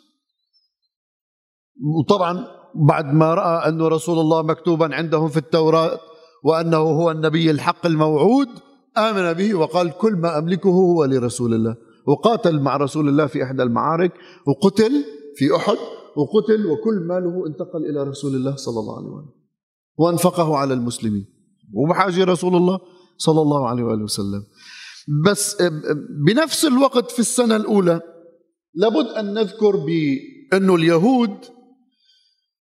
وطبعا 1.98 2.46
بعد 2.74 3.14
ما 3.14 3.34
رأى 3.34 3.68
أن 3.68 3.82
رسول 3.82 4.18
الله 4.18 4.42
مكتوبا 4.42 4.94
عندهم 4.94 5.28
في 5.28 5.36
التوراة 5.36 6.00
وأنه 6.44 6.76
هو 6.76 7.10
النبي 7.10 7.50
الحق 7.50 7.86
الموعود 7.86 8.48
آمن 8.98 9.32
به 9.32 9.54
وقال 9.54 9.90
كل 9.90 10.12
ما 10.12 10.38
أملكه 10.38 10.68
هو 10.68 11.04
لرسول 11.04 11.54
الله. 11.54 11.76
وقاتل 12.06 12.60
مع 12.60 12.76
رسول 12.76 13.08
الله 13.08 13.26
في 13.26 13.42
إحدى 13.42 13.62
المعارك 13.62 14.12
وقتل 14.46 15.04
في 15.36 15.56
أحد 15.56 15.76
وقتل 16.16 16.66
وكل 16.66 17.06
ماله 17.08 17.46
انتقل 17.46 17.86
إلى 17.90 18.02
رسول 18.02 18.34
الله 18.34 18.56
صلى 18.56 18.80
الله 18.80 18.96
عليه 18.96 19.08
وسلم. 19.08 19.30
وأنفقه 19.98 20.56
على 20.56 20.74
المسلمين. 20.74 21.26
وبحاجة 21.74 22.24
رسول 22.24 22.56
الله 22.56 22.78
صلى 23.16 23.40
الله 23.42 23.68
عليه 23.68 23.82
وآله 23.82 24.02
وسلم. 24.02 24.42
بس 25.26 25.56
بنفس 26.26 26.64
الوقت 26.64 27.10
في 27.10 27.18
السنة 27.18 27.56
الأولى 27.56 28.00
لابد 28.74 29.06
أن 29.06 29.34
نذكر 29.34 29.76
بأنه 29.76 30.74
اليهود 30.74 31.36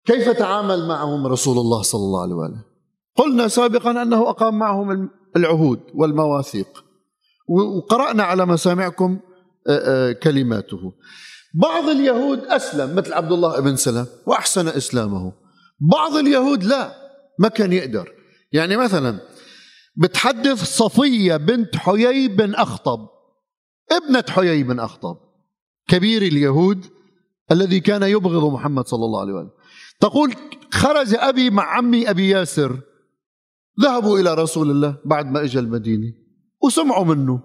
كيف 0.06 0.30
تعامل 0.30 0.88
معهم 0.88 1.28
رسول 1.28 1.58
الله 1.58 1.82
صلى 1.82 2.02
الله 2.02 2.22
عليه 2.22 2.36
وآله 2.36 2.66
قلنا 3.16 3.48
سابقا 3.48 4.02
أنه 4.02 4.30
أقام 4.30 4.60
معهم 4.60 5.10
العهود 5.36 5.80
والمواثيق. 5.94 6.85
وقرأنا 7.48 8.24
على 8.24 8.46
مسامعكم 8.46 9.20
كلماته. 10.24 10.94
بعض 11.54 11.90
اليهود 11.90 12.40
أسلم 12.40 12.96
مثل 12.96 13.14
عبد 13.14 13.32
الله 13.32 13.60
بن 13.60 13.76
سلام 13.76 14.06
وأحسن 14.28 14.68
إسلامه. 14.68 15.34
بعض 15.80 16.16
اليهود 16.16 16.64
لا 16.64 16.96
ما 17.40 17.48
كان 17.48 17.74
يقدر. 17.74 18.12
يعني 18.52 18.78
مثلا 18.78 19.20
بتحدث 19.96 20.64
صفية 20.64 21.38
بنت 21.38 21.76
حيي 21.76 22.28
بن 22.28 22.56
أخطب. 22.56 23.00
ابنة 23.92 24.24
حيي 24.30 24.64
بن 24.64 24.80
أخطب. 24.80 25.18
كبير 25.88 26.22
اليهود 26.22 26.86
الذي 27.52 27.80
كان 27.80 28.04
يبغض 28.04 28.54
محمد 28.54 28.88
صلى 28.88 29.06
الله 29.06 29.22
عليه 29.22 29.34
وسلم. 29.34 29.52
تقول 30.00 30.36
خرج 30.72 31.16
أبي 31.16 31.50
مع 31.50 31.78
عمي 31.78 32.10
أبي 32.10 32.30
ياسر. 32.30 32.80
ذهبوا 33.82 34.20
إلى 34.20 34.34
رسول 34.34 34.72
الله 34.72 34.98
بعد 35.06 35.32
ما 35.32 35.44
إجا 35.44 35.60
المدينة. 35.60 36.25
وسمعوا 36.66 37.06
منه. 37.06 37.40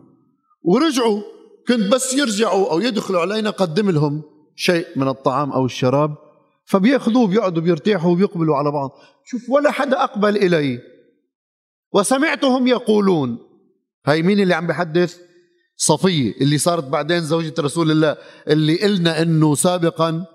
ورجعوا 0.63 1.23
كنت 1.69 1.93
بس 1.93 2.15
يرجعوا 2.15 2.73
أو 2.73 2.81
يدخلوا 2.81 3.21
علينا 3.21 3.51
قدم 3.51 3.91
لهم 3.91 4.23
شيء 4.57 4.87
من 4.97 5.09
الطعام 5.09 5.53
أو 5.53 5.65
الشراب 5.65 6.17
فبيأخذوه 6.65 7.27
بيقعدوا 7.27 7.63
بيرتاحوا 7.63 8.13
وبيقبلوا 8.13 8.57
على 8.57 8.71
بعض. 8.71 8.91
شوف 9.25 9.51
ولا 9.51 9.71
حدا 9.71 10.03
أقبل 10.03 10.37
إلي. 10.37 10.79
وسمعتهم 11.93 12.67
يقولون. 12.67 13.39
هاي 14.07 14.23
مين 14.23 14.41
اللي 14.41 14.55
عم 14.55 14.67
بحدث؟ 14.67 15.19
صفية 15.77 16.35
اللي 16.41 16.59
صارت 16.59 16.85
بعدين 16.85 17.21
زوجة 17.21 17.55
رسول 17.59 17.91
الله 17.91 18.17
اللي 18.49 18.83
قلنا 18.83 19.23
إنه 19.23 19.55
سابقا 19.55 20.27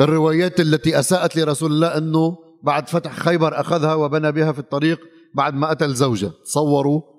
الروايات 0.00 0.60
التي 0.60 0.98
أساءت 0.98 1.36
لرسول 1.36 1.72
الله 1.72 1.98
إنه 1.98 2.36
بعد 2.62 2.88
فتح 2.88 3.18
خيبر 3.18 3.60
أخذها 3.60 3.94
وبنى 3.94 4.32
بها 4.32 4.52
في 4.52 4.58
الطريق 4.58 5.00
بعد 5.34 5.54
ما 5.54 5.70
قتل 5.70 5.94
زوجة. 5.94 6.30
تصوروا؟ 6.44 7.13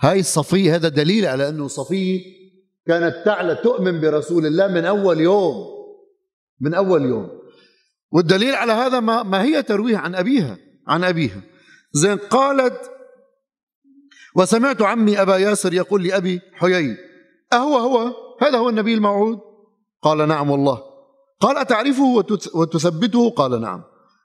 هاي 0.00 0.20
الصفية 0.20 0.74
هذا 0.74 0.88
دليل 0.88 1.26
على 1.26 1.48
أنه 1.48 1.68
صفية 1.68 2.20
كانت 2.86 3.14
تعلى 3.24 3.54
تؤمن 3.54 4.00
برسول 4.00 4.46
الله 4.46 4.66
من 4.68 4.84
أول 4.84 5.20
يوم 5.20 5.54
من 6.60 6.74
أول 6.74 7.02
يوم. 7.02 7.28
والدليل 8.12 8.54
على 8.54 8.72
هذا 8.72 9.00
ما, 9.00 9.22
ما 9.22 9.42
هي 9.42 9.62
ترويه 9.62 9.96
عن 9.96 10.14
أبيها 10.14 10.58
عن 10.88 11.04
أبيها. 11.04 11.42
زين 11.92 12.16
قالت 12.16 12.90
وسمعت 14.36 14.82
عمي 14.82 15.22
أبا 15.22 15.36
ياسر 15.36 15.74
يقول 15.74 16.04
لأبي 16.04 16.40
حيي 16.52 16.96
أهو 17.52 17.76
هو 17.76 18.12
هذا 18.40 18.58
هو 18.58 18.68
النبي 18.68 18.94
الموعود؟ 18.94 19.38
قال 20.02 20.28
نعم 20.28 20.50
والله. 20.50 20.82
قال 21.40 21.56
أتعرفه 21.56 22.24
وتثبته؟ 22.54 23.30
قال 23.30 23.60
نعم. 23.60 23.82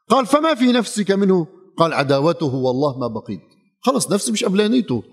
قال 0.09 0.25
فما 0.25 0.55
في 0.55 0.71
نفسك 0.71 1.11
منه؟ 1.11 1.47
قال 1.77 1.93
عداوته 1.93 2.55
والله 2.55 2.97
ما 2.99 3.07
بقيت. 3.07 3.41
خلص 3.81 4.11
نفسي 4.11 4.31
مش 4.31 4.43
قبلانيته. 4.43 5.03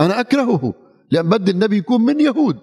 أنا 0.00 0.20
أكرهه 0.20 0.74
لأن 1.10 1.28
بدي 1.28 1.50
النبي 1.50 1.76
يكون 1.76 2.00
من 2.00 2.20
يهود. 2.20 2.58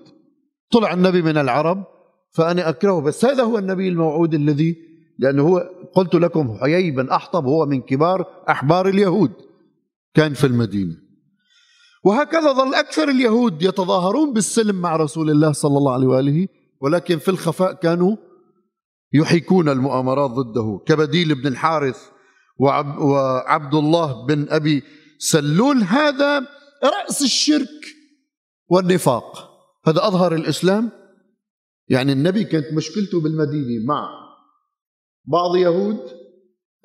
طلع 0.71 0.93
النبي 0.93 1.21
من 1.21 1.37
العرب 1.37 1.83
فأنا 2.31 2.69
أكرهه. 2.69 3.01
بس 3.01 3.25
هذا 3.25 3.43
هو 3.43 3.57
النبي 3.57 3.87
الموعود 3.87 4.33
الذي 4.33 4.75
لأنه 5.19 5.43
هو 5.43 5.69
قلت 5.93 6.15
لكم 6.15 6.57
حيي 6.61 6.91
بن 6.91 7.09
أحطب 7.09 7.45
هو 7.45 7.65
من 7.65 7.81
كبار 7.81 8.25
أحبار 8.49 8.87
اليهود. 8.89 9.31
كان 10.13 10.33
في 10.33 10.47
المدينة. 10.47 10.95
وهكذا 12.03 12.53
ظل 12.53 12.73
أكثر 12.73 13.09
اليهود 13.09 13.63
يتظاهرون 13.63 14.33
بالسلم 14.33 14.75
مع 14.75 14.95
رسول 14.95 15.29
الله 15.31 15.51
صلى 15.51 15.77
الله 15.77 15.93
عليه 15.93 16.07
وآله 16.07 16.47
ولكن 16.81 17.17
في 17.17 17.29
الخفاء 17.31 17.73
كانوا 17.73 18.15
يحيكون 19.13 19.69
المؤامرات 19.69 20.31
ضده. 20.31 20.81
كبديل 20.85 21.35
بن 21.35 21.47
الحارث 21.47 22.09
وعبد 22.59 23.75
الله 23.75 24.25
بن 24.25 24.45
أبي 24.49 24.83
سلول 25.17 25.77
هذا 25.77 26.47
رأس 26.89 27.21
الشرك 27.21 27.85
والنفاق. 28.69 29.51
هذا 29.87 30.07
أظهر 30.07 30.35
الإسلام. 30.35 30.91
يعني 31.89 32.11
النبي 32.11 32.43
كانت 32.43 32.73
مشكلته 32.73 33.21
بالمدينة 33.21 33.85
مع 33.85 34.09
بعض 35.25 35.55
يهود 35.55 35.99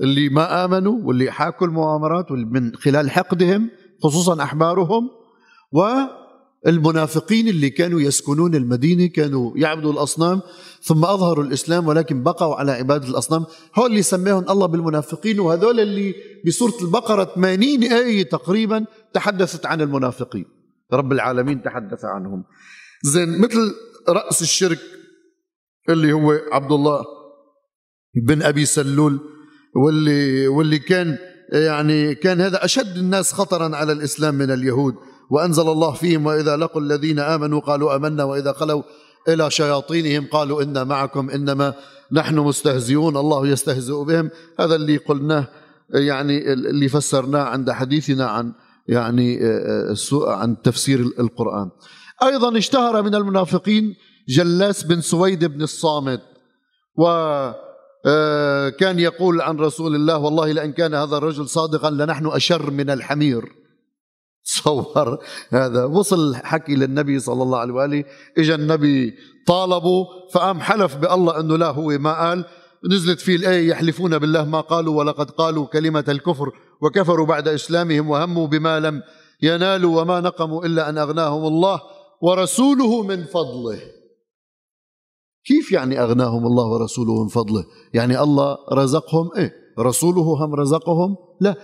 اللي 0.01 0.29
ما 0.29 0.65
آمنوا 0.65 0.99
واللي 1.05 1.31
حاكوا 1.31 1.67
المؤامرات 1.67 2.33
من 2.33 2.77
خلال 2.77 3.11
حقدهم 3.11 3.71
خصوصا 4.03 4.43
أحبارهم 4.43 5.11
والمنافقين 5.73 7.49
اللي 7.49 7.71
كانوا 7.71 8.01
يسكنون 8.01 8.55
المدينة 8.55 9.07
كانوا 9.07 9.53
يعبدوا 9.57 9.93
الأصنام. 9.93 10.41
ثم 10.83 11.05
أظهروا 11.05 11.45
الإسلام 11.45 11.87
ولكن 11.87 12.23
بقوا 12.23 12.55
على 12.55 12.73
عبادة 12.73 13.09
الأصنام. 13.09 13.45
هو 13.79 13.87
اللي 13.87 14.03
سماهم 14.03 14.45
الله 14.51 14.67
بالمنافقين 14.67 15.41
وهذول 15.41 15.81
اللي 15.81 16.15
بسورة 16.47 16.75
البقرة 16.83 17.25
80 17.25 17.83
آية 17.85 18.23
تقريبا 18.23 18.87
تحدثت 19.15 19.67
عن 19.67 19.81
المنافقين. 19.81 20.45
رب 20.93 21.13
العالمين 21.13 21.63
تحدث 21.63 22.05
عنهم. 22.05 22.45
زين 23.03 23.41
مثل 23.41 23.75
رأس 24.09 24.43
الشرك 24.43 24.79
اللي 25.89 26.13
هو 26.13 26.39
عبد 26.53 26.73
الله 26.73 27.05
بن 28.27 28.43
أبي 28.43 28.65
سلول 28.65 29.21
واللي 29.77 30.49
واللي 30.49 30.79
كان 30.79 31.19
يعني 31.53 32.15
كان 32.15 32.41
هذا 32.41 32.65
أشد 32.65 32.97
الناس 32.97 33.33
خطرا 33.33 33.77
على 33.77 33.93
الإسلام 33.93 34.35
من 34.35 34.51
اليهود 34.51 34.95
وأنزل 35.31 35.69
الله 35.69 35.93
فيهم 35.93 36.27
وإذا 36.27 36.57
لقوا 36.57 36.83
الذين 36.83 37.19
آمنوا 37.19 37.61
قالوا 37.61 37.97
أمنا 37.97 38.25
وإذا 38.25 38.53
خلوا 38.53 38.83
إلى 39.29 39.51
شياطينهم 39.51 40.27
قالوا 40.27 40.63
إنا 40.63 40.85
معكم 40.85 41.31
إنما 41.31 41.75
نحن 42.13 42.39
مستهزئون 42.39 43.17
الله 43.17 43.47
يستهزئ 43.47 44.05
بهم. 44.05 44.31
هذا 44.61 44.75
اللي 44.75 44.97
قلناه 44.97 45.49
يعني 45.91 46.53
اللي 46.53 46.89
فسرناه 46.89 47.43
عند 47.43 47.71
حديثنا 47.71 48.27
عن 48.27 48.53
يعني 48.89 49.39
عن 50.13 50.63
تفسير 50.63 51.01
القرآن. 51.01 51.71
أيضا 52.23 52.59
اشتهر 52.59 53.03
من 53.03 53.15
المنافقين 53.15 53.95
جلاس 54.29 54.83
بن 54.83 55.01
سويد 55.01 55.45
بن 55.45 55.63
الصامت 55.63 56.21
و 56.99 57.07
آه، 58.07 58.73
يقول 58.83 59.41
عن 59.41 59.57
رسول 59.57 59.95
الله 59.95 60.19
والله 60.19 60.53
لأن 60.53 60.73
كان 60.73 60.95
هذا 60.95 61.17
الرجل 61.17 61.49
صادقا 61.49 61.91
لنحن 61.91 62.27
أشر 62.27 62.71
من 62.71 62.91
الحمير. 62.91 63.53
تصور 64.47 65.19
هذا. 65.51 65.85
وصل 65.85 66.37
حكي 66.37 66.75
للنبي 66.75 67.19
صلى 67.19 67.43
الله 67.43 67.59
عليه 67.59 67.75
وآله. 67.75 68.05
إجا 68.39 68.55
النبي 68.55 69.15
طالبوا 69.47 70.05
فقام 70.33 70.61
حلف 70.61 70.97
بالله 70.97 71.41
أنه 71.41 71.59
لا 71.59 71.71
هو 71.71 71.89
ما 71.89 72.13
قال. 72.13 72.45
نزلت 72.89 73.21
فيه 73.21 73.37
الآية 73.37 73.69
يحلفون 73.69 74.19
بالله 74.19 74.45
ما 74.45 74.61
قالوا 74.61 74.99
ولقد 74.99 75.31
قالوا 75.31 75.67
كلمة 75.67 76.05
الكفر 76.09 76.53
وكفروا 76.83 77.27
بعد 77.27 77.49
إسلامهم 77.49 78.11
وهموا 78.11 78.47
بما 78.47 78.81
لم 78.81 79.03
ينالوا 79.43 80.03
وما 80.03 80.21
نقموا 80.21 80.67
إلا 80.67 80.89
أن 80.89 80.99
أغناهم 80.99 81.47
الله 81.47 81.81
ورسوله 82.23 83.03
من 83.03 83.25
فضله. 83.25 83.81
كيف 85.45 85.73
يعني 85.73 86.03
أغناهم 86.03 86.47
الله 86.47 86.67
ورسوله 86.67 87.23
من 87.23 87.29
فضله؟ 87.29 87.65
يعني 87.95 88.21
الله 88.23 88.57
رزقهم 88.73 89.31
إيه؟ 89.37 89.53
رسوله 89.79 90.45
هم 90.45 90.55
رزقهم؟ 90.55 91.17
لا. 91.41 91.55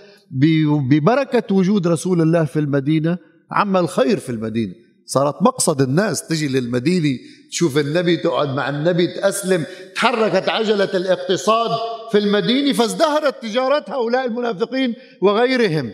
ببركة 0.90 1.54
وجود 1.54 1.86
رسول 1.86 2.22
الله 2.22 2.44
في 2.44 2.58
المدينة 2.58 3.18
عم 3.50 3.76
الخير 3.76 4.16
في 4.18 4.30
المدينة. 4.30 4.74
صارت 5.06 5.42
مقصد 5.42 5.80
الناس 5.80 6.28
تجي 6.28 6.48
للمدينة 6.48 7.18
تشوف 7.50 7.78
النبي 7.78 8.16
تقعد 8.16 8.48
مع 8.48 8.68
النبي 8.68 9.06
تأسلم. 9.06 9.64
تحركت 9.94 10.48
عجلة 10.48 10.90
الاقتصاد 10.94 11.70
في 12.12 12.18
المدينة 12.18 12.72
فازدهرت 12.72 13.42
تجارة 13.42 13.84
هؤلاء 13.88 14.26
المنافقين 14.26 14.94
وغيرهم. 15.22 15.92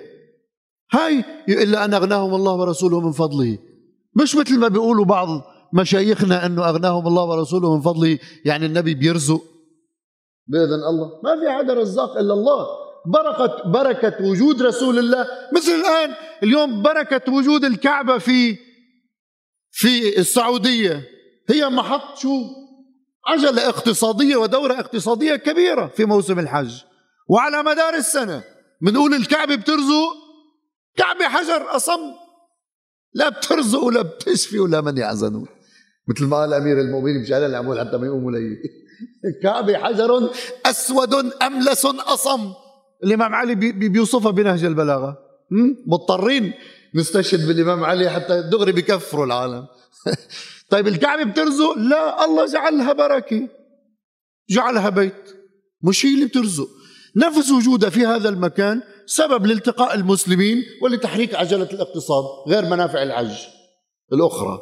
هاي 0.92 1.24
إلا 1.48 1.84
أن 1.84 1.94
أغناهم 1.94 2.34
الله 2.34 2.52
ورسوله 2.52 3.00
من 3.00 3.12
فضله. 3.12 3.58
مش 4.22 4.36
مثل 4.36 4.58
ما 4.58 4.68
بيقولوا 4.68 5.04
بعض 5.04 5.28
مشايخنا 5.74 6.46
إنه 6.46 6.68
أغناهم 6.68 7.06
الله 7.06 7.24
ورسوله 7.24 7.76
من 7.76 7.82
فضله 7.82 8.18
يعني 8.44 8.66
النبي 8.66 8.94
بيرزق. 8.94 9.42
بإذن 10.46 10.82
الله. 10.90 11.20
ما 11.24 11.40
في 11.40 11.58
حدا 11.58 11.74
رزاق 11.74 12.16
إلا 12.16 12.34
الله. 12.34 12.66
بركة 13.06 13.70
بركة 13.70 14.24
وجود 14.24 14.62
رسول 14.62 14.98
الله. 14.98 15.26
مثل 15.56 15.72
الآن 15.72 16.14
اليوم 16.42 16.82
بركة 16.82 17.32
وجود 17.32 17.64
الكعبة 17.64 18.18
في 18.18 18.56
في 19.72 20.18
السعودية. 20.18 21.04
هي 21.48 21.68
محط 21.68 22.18
شو؟ 22.18 22.44
عجلة 23.26 23.68
اقتصادية 23.68 24.36
ودورة 24.36 24.72
اقتصادية 24.72 25.36
كبيرة 25.36 25.86
في 25.86 26.04
موسم 26.04 26.38
الحج. 26.38 26.82
وعلى 27.28 27.62
مدار 27.62 27.94
السنة 27.94 28.44
بنقول 28.82 29.14
الكعبة 29.14 29.54
بترزق 29.54 30.12
كعبة 30.96 31.24
حجر 31.28 31.76
أصم. 31.76 32.00
لا 33.14 33.28
بترزق 33.28 33.82
ولا 33.82 34.02
بتشفي 34.02 34.58
ولا 34.58 34.80
من 34.80 34.98
يحزنون 34.98 35.46
مثل 36.08 36.24
ما 36.24 36.36
قال 36.36 36.54
أمير 36.54 36.80
المؤمنين 36.80 37.22
مش 37.22 37.32
قال 37.32 37.42
العمول 37.42 37.80
حتى 37.80 37.96
ما 37.96 38.06
يقوموا 38.06 38.32
لي. 38.32 38.38
الكعبة 39.34 39.78
حجر 39.78 40.30
أسود 40.66 41.14
أملس 41.42 41.86
أصم. 41.86 42.52
الإمام 43.04 43.34
علي 43.34 43.54
بيوصفها 43.54 44.30
بنهج 44.30 44.64
البلاغة. 44.64 45.18
مضطرين. 45.86 46.52
نستشهد 46.94 47.46
بالإمام 47.46 47.84
علي 47.84 48.10
حتى 48.10 48.42
دغري 48.42 48.72
بكفروا 48.72 49.24
العالم. 49.26 49.66
طيب 50.70 50.88
الكعبه 50.88 51.24
بترزق؟ 51.24 51.72
لا 51.78 52.24
الله 52.24 52.46
جعلها 52.46 52.92
بركة. 52.92 53.48
جعلها 54.50 54.88
بيت. 54.88 55.34
مش 55.82 56.06
هي 56.06 56.14
اللي 56.14 56.26
بترزق. 56.26 56.68
نفس 57.16 57.50
وجودها 57.50 57.90
في 57.90 58.06
هذا 58.06 58.28
المكان 58.28 58.82
سبب 59.06 59.46
لالتقاء 59.46 59.94
المسلمين 59.94 60.62
ولتحريك 60.82 61.34
عجلة 61.34 61.68
الاقتصاد 61.72 62.24
غير 62.48 62.64
منافع 62.64 63.02
الحج 63.02 63.36
الأخرى. 64.12 64.60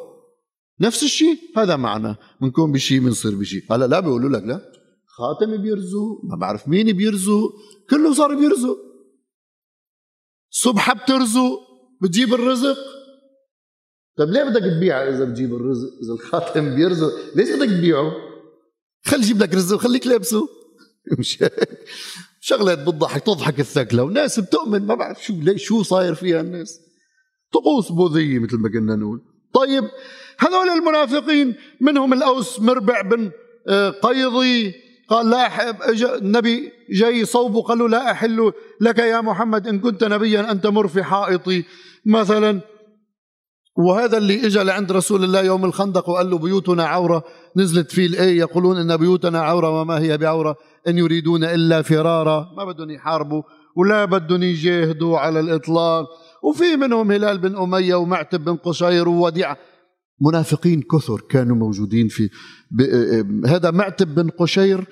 نفس 0.79 1.03
الشيء 1.03 1.37
هذا 1.57 1.75
معنى 1.75 2.15
بنكون 2.41 2.71
بشيء 2.71 2.99
بنصير 2.99 3.35
بشيء 3.35 3.63
هلا 3.71 3.85
لا 3.85 3.99
بيقولوا 3.99 4.29
لك 4.29 4.43
لا. 4.43 4.71
خاتم 5.07 5.61
بيرزق 5.61 6.19
ما 6.23 6.35
بعرف 6.35 6.67
مين 6.67 6.91
بيرزق 6.91 7.53
كله 7.89 8.13
صار 8.13 8.35
بيرزق. 8.35 8.77
الصبح 10.51 10.93
بترزق. 10.93 11.70
بتجيب 12.01 12.33
الرزق؟ 12.33 12.77
طيب 14.17 14.29
ليه 14.29 14.43
بدك 14.43 14.61
تبيعها 14.61 15.09
إذا 15.09 15.25
بتجيب 15.25 15.53
الرزق؟ 15.55 15.89
إذا 16.03 16.13
الخاتم 16.13 16.75
بيرزق. 16.75 17.11
ليش 17.35 17.49
بدك 17.49 17.69
تبيعه؟ 17.69 18.11
خلي 19.05 19.21
يجيب 19.21 19.41
لك 19.41 19.53
رزق 19.53 19.75
وخليك 19.75 20.07
لابسه. 20.07 20.47
مش 21.19 21.43
شغلات 22.41 22.79
بتضحك 22.79 23.23
تضحك 23.23 23.59
الثكلة 23.59 24.03
وناس 24.03 24.39
بتؤمن 24.39 24.85
ما 24.85 24.95
بعرف 24.95 25.23
شو 25.23 25.33
ليش 25.33 25.63
شو 25.63 25.83
صاير 25.83 26.15
فيها 26.15 26.41
الناس. 26.41 26.79
طقوس 27.53 27.91
بوذية 27.91 28.39
مثل 28.39 28.57
ما 28.57 28.69
كنا 28.69 28.95
نقول. 28.95 29.21
طيب 29.53 29.83
هذول 30.39 30.69
المنافقين 30.69 31.55
منهم 31.81 32.13
الأوس 32.13 32.59
مربع 32.59 33.01
بن 33.01 33.31
آه، 33.67 33.89
قيضي. 33.89 34.73
قال 35.09 35.29
لا 35.29 35.89
اجى 35.89 36.15
النبي 36.15 36.71
جاي 36.89 37.25
صوبه 37.25 37.61
قال 37.61 37.77
له 37.77 37.89
لا 37.89 38.11
أحل 38.11 38.51
لك 38.81 38.99
يا 38.99 39.21
محمد 39.21 39.67
إن 39.67 39.79
كنت 39.79 40.03
نبيا 40.03 40.51
ان 40.51 40.61
تمر 40.61 40.87
في 40.87 41.03
حائطي. 41.03 41.63
مثلا 42.05 42.61
وهذا 43.77 44.17
اللي 44.17 44.45
اجى 44.45 44.63
لعند 44.63 44.91
رسول 44.91 45.23
الله 45.23 45.41
يوم 45.41 45.65
الخندق 45.65 46.09
وقال 46.09 46.29
له 46.29 46.37
بيوتنا 46.37 46.85
عورة 46.85 47.23
نزلت 47.55 47.91
فيه 47.91 48.07
الآية 48.07 48.39
يقولون 48.39 48.77
إن 48.77 48.97
بيوتنا 48.97 49.39
عورة 49.39 49.81
وما 49.81 49.99
هي 49.99 50.17
بعورة 50.17 50.55
إن 50.87 50.97
يريدون 50.97 51.43
إلا 51.43 51.81
فرارا 51.81 52.53
ما 52.57 52.65
بدهم 52.65 52.89
يحاربوا 52.89 53.43
ولا 53.75 54.05
بدهم 54.05 54.43
يجاهدوا 54.43 55.17
على 55.17 55.39
الإطلاق. 55.39 56.05
وفي 56.43 56.75
منهم 56.75 57.11
هلال 57.11 57.37
بن 57.37 57.57
أمية 57.57 57.95
ومعتب 57.95 58.43
بن 58.43 58.55
قشير 58.55 59.09
ووديعة. 59.09 59.57
منافقين 60.21 60.81
كثر 60.81 61.21
كانوا 61.29 61.55
موجودين 61.55 62.07
في 62.07 62.29
هذا 63.45 63.71
معتب 63.71 64.15
بن 64.15 64.29
قشير 64.29 64.85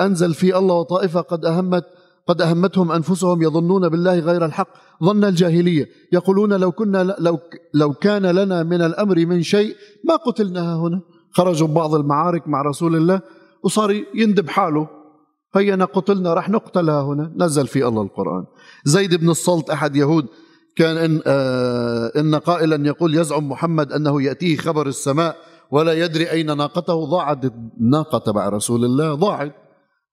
أنزل 0.00 0.34
في 0.34 0.58
الله 0.58 0.74
وطائفه 0.74 1.20
قد 1.20 1.44
أهمت 1.44 1.84
قد 2.28 2.42
أهمتهم 2.42 2.92
أنفسهم 2.92 3.42
يظنون 3.42 3.88
بالله 3.88 4.18
غير 4.18 4.44
الحق 4.44 4.68
ظن 5.04 5.24
الجاهلية. 5.24 5.88
يقولون 6.12 6.52
لو 6.52 6.72
كنا 6.72 7.16
لو 7.18 7.38
لو 7.74 7.92
كان 7.92 8.26
لنا 8.26 8.62
من 8.62 8.82
الأمر 8.82 9.26
من 9.26 9.42
شيء 9.42 9.76
ما 10.04 10.16
قتلنا 10.16 10.76
هنا. 10.76 11.00
خرجوا 11.30 11.68
ببعض 11.68 11.94
المعارك 11.94 12.48
مع 12.48 12.62
رسول 12.62 12.96
الله 12.96 13.20
وصار 13.64 14.02
يندب 14.14 14.48
حاله. 14.48 14.88
هينا 15.56 15.84
قتلنا 15.84 16.34
رح 16.34 16.48
نقتل 16.48 16.90
هنا. 16.90 17.32
نزل 17.36 17.66
في 17.66 17.86
الله 17.88 18.02
القرآن. 18.02 18.44
زيد 18.84 19.14
بن 19.14 19.30
الصلت 19.30 19.70
أحد 19.70 19.96
يهود 19.96 20.26
كان 20.76 20.96
إن, 20.96 21.20
آه 21.26 22.12
إن 22.16 22.34
قائلا 22.34 22.86
يقول 22.86 23.14
يزعم 23.14 23.48
محمد 23.48 23.92
أنه 23.92 24.22
يأتيه 24.22 24.56
خبر 24.56 24.86
السماء 24.86 25.36
ولا 25.70 25.92
يدري 25.92 26.30
أين 26.30 26.56
ناقته. 26.56 27.04
ضاعت 27.10 27.44
الناقة 27.80 28.18
تبع 28.18 28.48
رسول 28.48 28.84
الله 28.84 29.14
ضاعت. 29.14 29.54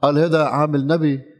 قال 0.03 0.17
هذا 0.17 0.43
عامل 0.43 0.87
نبي. 0.87 1.30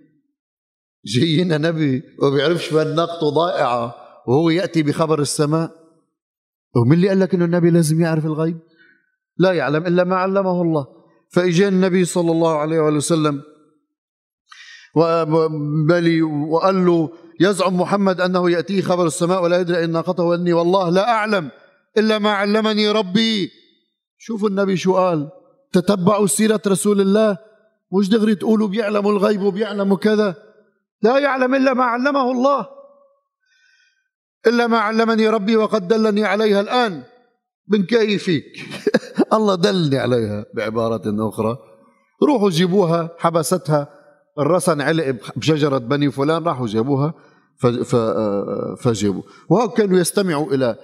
جاينا 1.05 1.57
نبي 1.57 2.03
وبيعرفش 2.23 2.73
وين 2.73 2.95
ناقته 2.95 3.29
ضائعة 3.29 3.95
وهو 4.27 4.49
يأتي 4.49 4.83
بخبر 4.83 5.21
السماء. 5.21 5.71
ومن 6.75 6.93
اللي 6.93 7.09
قال 7.09 7.19
لك 7.19 7.33
أنه 7.33 7.45
النبي 7.45 7.69
لازم 7.69 8.01
يعرف 8.01 8.25
الغيب؟ 8.25 8.59
لا 9.37 9.51
يعلم 9.51 9.85
إلا 9.87 10.03
ما 10.03 10.15
علمه 10.15 10.61
الله. 10.61 10.87
فإجا 11.29 11.67
النبي 11.67 12.05
صلى 12.05 12.31
الله 12.31 12.57
عليه 12.57 12.79
وسلم 12.79 13.41
وقال 16.49 16.85
له 16.85 17.09
يزعم 17.39 17.81
محمد 17.81 18.21
أنه 18.21 18.51
يأتيه 18.51 18.81
خبر 18.81 19.05
السماء 19.05 19.43
ولا 19.43 19.59
يدري 19.59 19.83
أن 19.83 19.91
ناقته 19.91 20.23
وأني 20.23 20.53
والله 20.53 20.89
لا 20.89 21.09
أعلم 21.09 21.51
إلا 21.97 22.19
ما 22.19 22.31
علمني 22.31 22.91
ربي. 22.91 23.49
شوفوا 24.17 24.49
النبي 24.49 24.77
شو 24.77 24.95
قال 24.95 25.29
تتبعوا 25.73 26.27
سيرة 26.27 26.61
رسول 26.67 27.01
الله؟ 27.01 27.37
مش 27.93 28.09
دغري 28.09 28.35
تقولوا 28.35 28.67
بيعلموا 28.67 29.11
الغيب 29.11 29.41
وبيعلموا 29.41 29.97
كذا؟ 29.97 30.35
لا 31.01 31.19
يعلم 31.19 31.55
إلا 31.55 31.73
ما 31.73 31.83
علمه 31.83 32.31
الله. 32.31 32.67
إلا 34.47 34.67
ما 34.67 34.77
علمني 34.77 35.29
ربي 35.29 35.55
وقد 35.55 35.87
دلني 35.87 36.23
عليها 36.25 36.61
الآن. 36.61 37.03
من 37.67 37.83
كيفك 37.85 38.43
الله 39.35 39.55
دلني 39.55 39.97
عليها 39.97 40.45
بعبارة 40.55 41.29
أخرى. 41.29 41.57
روحوا 42.27 42.49
جيبوها 42.49 43.09
حبستها 43.17 43.87
الرسن 44.39 44.81
علق 44.81 45.15
بشجرة 45.35 45.77
بني 45.77 46.11
فلان 46.11 46.43
راحوا 46.43 46.67
جابوها 46.67 47.13
فجابوا. 48.77 49.23
وهو 49.49 49.69
كانوا 49.69 49.99
يستمعوا 49.99 50.53
إلى 50.53 50.75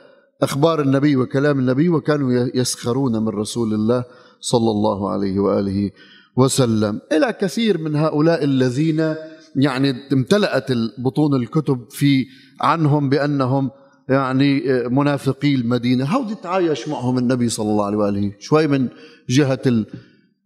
أخبار 0.42 0.82
النبي 0.82 1.16
وكلام 1.16 1.60
النبي 1.60 1.90
وكانوا 1.90 2.50
يسخرون 2.54 3.24
من 3.24 3.30
رسول 3.30 3.74
الله 3.74 4.04
صلى 4.40 4.72
الله 4.72 5.12
عليه 5.12 5.40
وآله 5.40 5.92
وسلم. 6.38 7.02
إلى 7.12 7.34
كثير 7.34 7.78
من 7.78 7.96
هؤلاء 7.96 8.44
الذين 8.44 9.16
يعني 9.58 9.96
امتلأت 10.14 10.72
بطون 10.98 11.36
الكتب 11.36 11.86
في 11.92 12.26
عنهم 12.62 13.10
بأنهم 13.10 13.72
يعني 14.10 14.64
منافقي 14.90 15.56
المدينة. 15.56 16.06
هودي 16.06 16.36
تعايش 16.36 16.88
معهم 16.88 17.18
النبي 17.18 17.50
صلى 17.50 17.72
الله 17.72 17.86
عليه 17.86 17.98
وآله؟ 17.98 18.32
شوي 18.40 18.68
من 18.68 18.88
جهة 19.30 19.86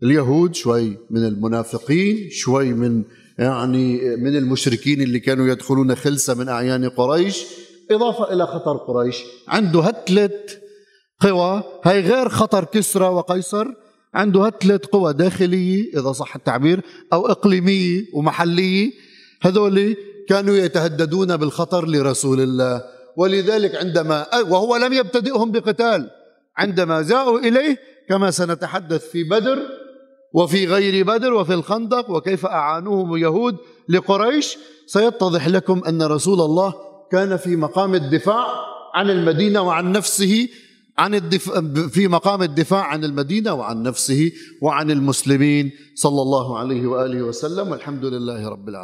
اليهود 0.04 0.56
شوي 0.56 0.98
من 1.10 1.26
المنافقين 1.26 2.30
شوي 2.32 2.74
من 2.74 3.04
يعني 3.40 4.16
من 4.16 4.36
المشركين 4.36 5.02
اللي 5.02 5.20
كانوا 5.20 5.48
يدخلون 5.48 5.96
خلسة 5.96 6.34
من 6.34 6.50
أعيان 6.50 6.90
قريش. 6.90 7.46
إضافة 7.92 8.34
إلى 8.34 8.48
خطر 8.48 8.78
قريش. 8.78 9.18
عنده 9.48 9.82
هتلة 9.82 10.30
قوى. 11.20 11.64
هي 11.84 12.00
غير 12.00 12.30
خطر 12.30 12.64
كسرى 12.64 13.06
وقيصر. 13.06 13.68
عنده 14.14 14.46
هتلة 14.46 14.80
قوى 14.92 15.14
داخلية 15.14 16.00
إذا 16.00 16.12
صح 16.12 16.36
التعبير 16.36 16.82
أو 17.14 17.28
إقليمية 17.28 18.06
ومحلية. 18.14 18.92
هذول 19.42 19.96
كانوا 20.30 20.56
يتهددون 20.56 21.38
بالخطر 21.38 21.88
لرسول 21.88 22.42
الله. 22.42 22.84
ولذلك 23.18 23.76
عندما 23.76 24.26
وهو 24.50 24.76
لم 24.76 24.94
يبتدئهم 24.94 25.52
بقتال. 25.52 26.10
عندما 26.58 27.02
جاءوا 27.02 27.40
إليه 27.40 27.78
كما 28.10 28.32
سنتحدث 28.32 29.10
في 29.10 29.24
بدر 29.24 29.60
وفي 30.34 30.68
غير 30.68 31.06
بدر 31.06 31.34
وفي 31.34 31.54
الخندق 31.54 32.10
وكيف 32.10 32.46
أعانوهم 32.46 33.14
اليهود 33.14 33.58
لقريش 33.90 34.58
سيتضح 34.88 35.48
لكم 35.48 35.82
أن 35.88 36.04
رسول 36.04 36.42
الله 36.42 36.74
كان 37.12 37.38
في 37.38 37.56
مقام 37.56 37.96
الدفاع 37.96 38.46
عن 38.94 39.10
المدينة 39.10 39.62
وعن 39.62 39.92
نفسه 39.92 40.48
عن 40.98 41.16
الدفاع 41.16 41.62
في 41.88 42.08
مقام 42.08 42.42
الدفاع 42.42 42.84
عن 42.86 43.04
المدينة 43.04 43.54
وعن 43.54 43.84
نفسه 43.84 44.32
وعن 44.62 44.92
المسلمين. 44.92 45.72
صلى 45.96 46.22
الله 46.22 46.58
عليه 46.58 46.88
وآله 46.88 47.22
وسلم 47.22 47.72
والحمد 47.72 48.06
لله 48.06 48.50
رب 48.50 48.70
العالمين. 48.70 48.82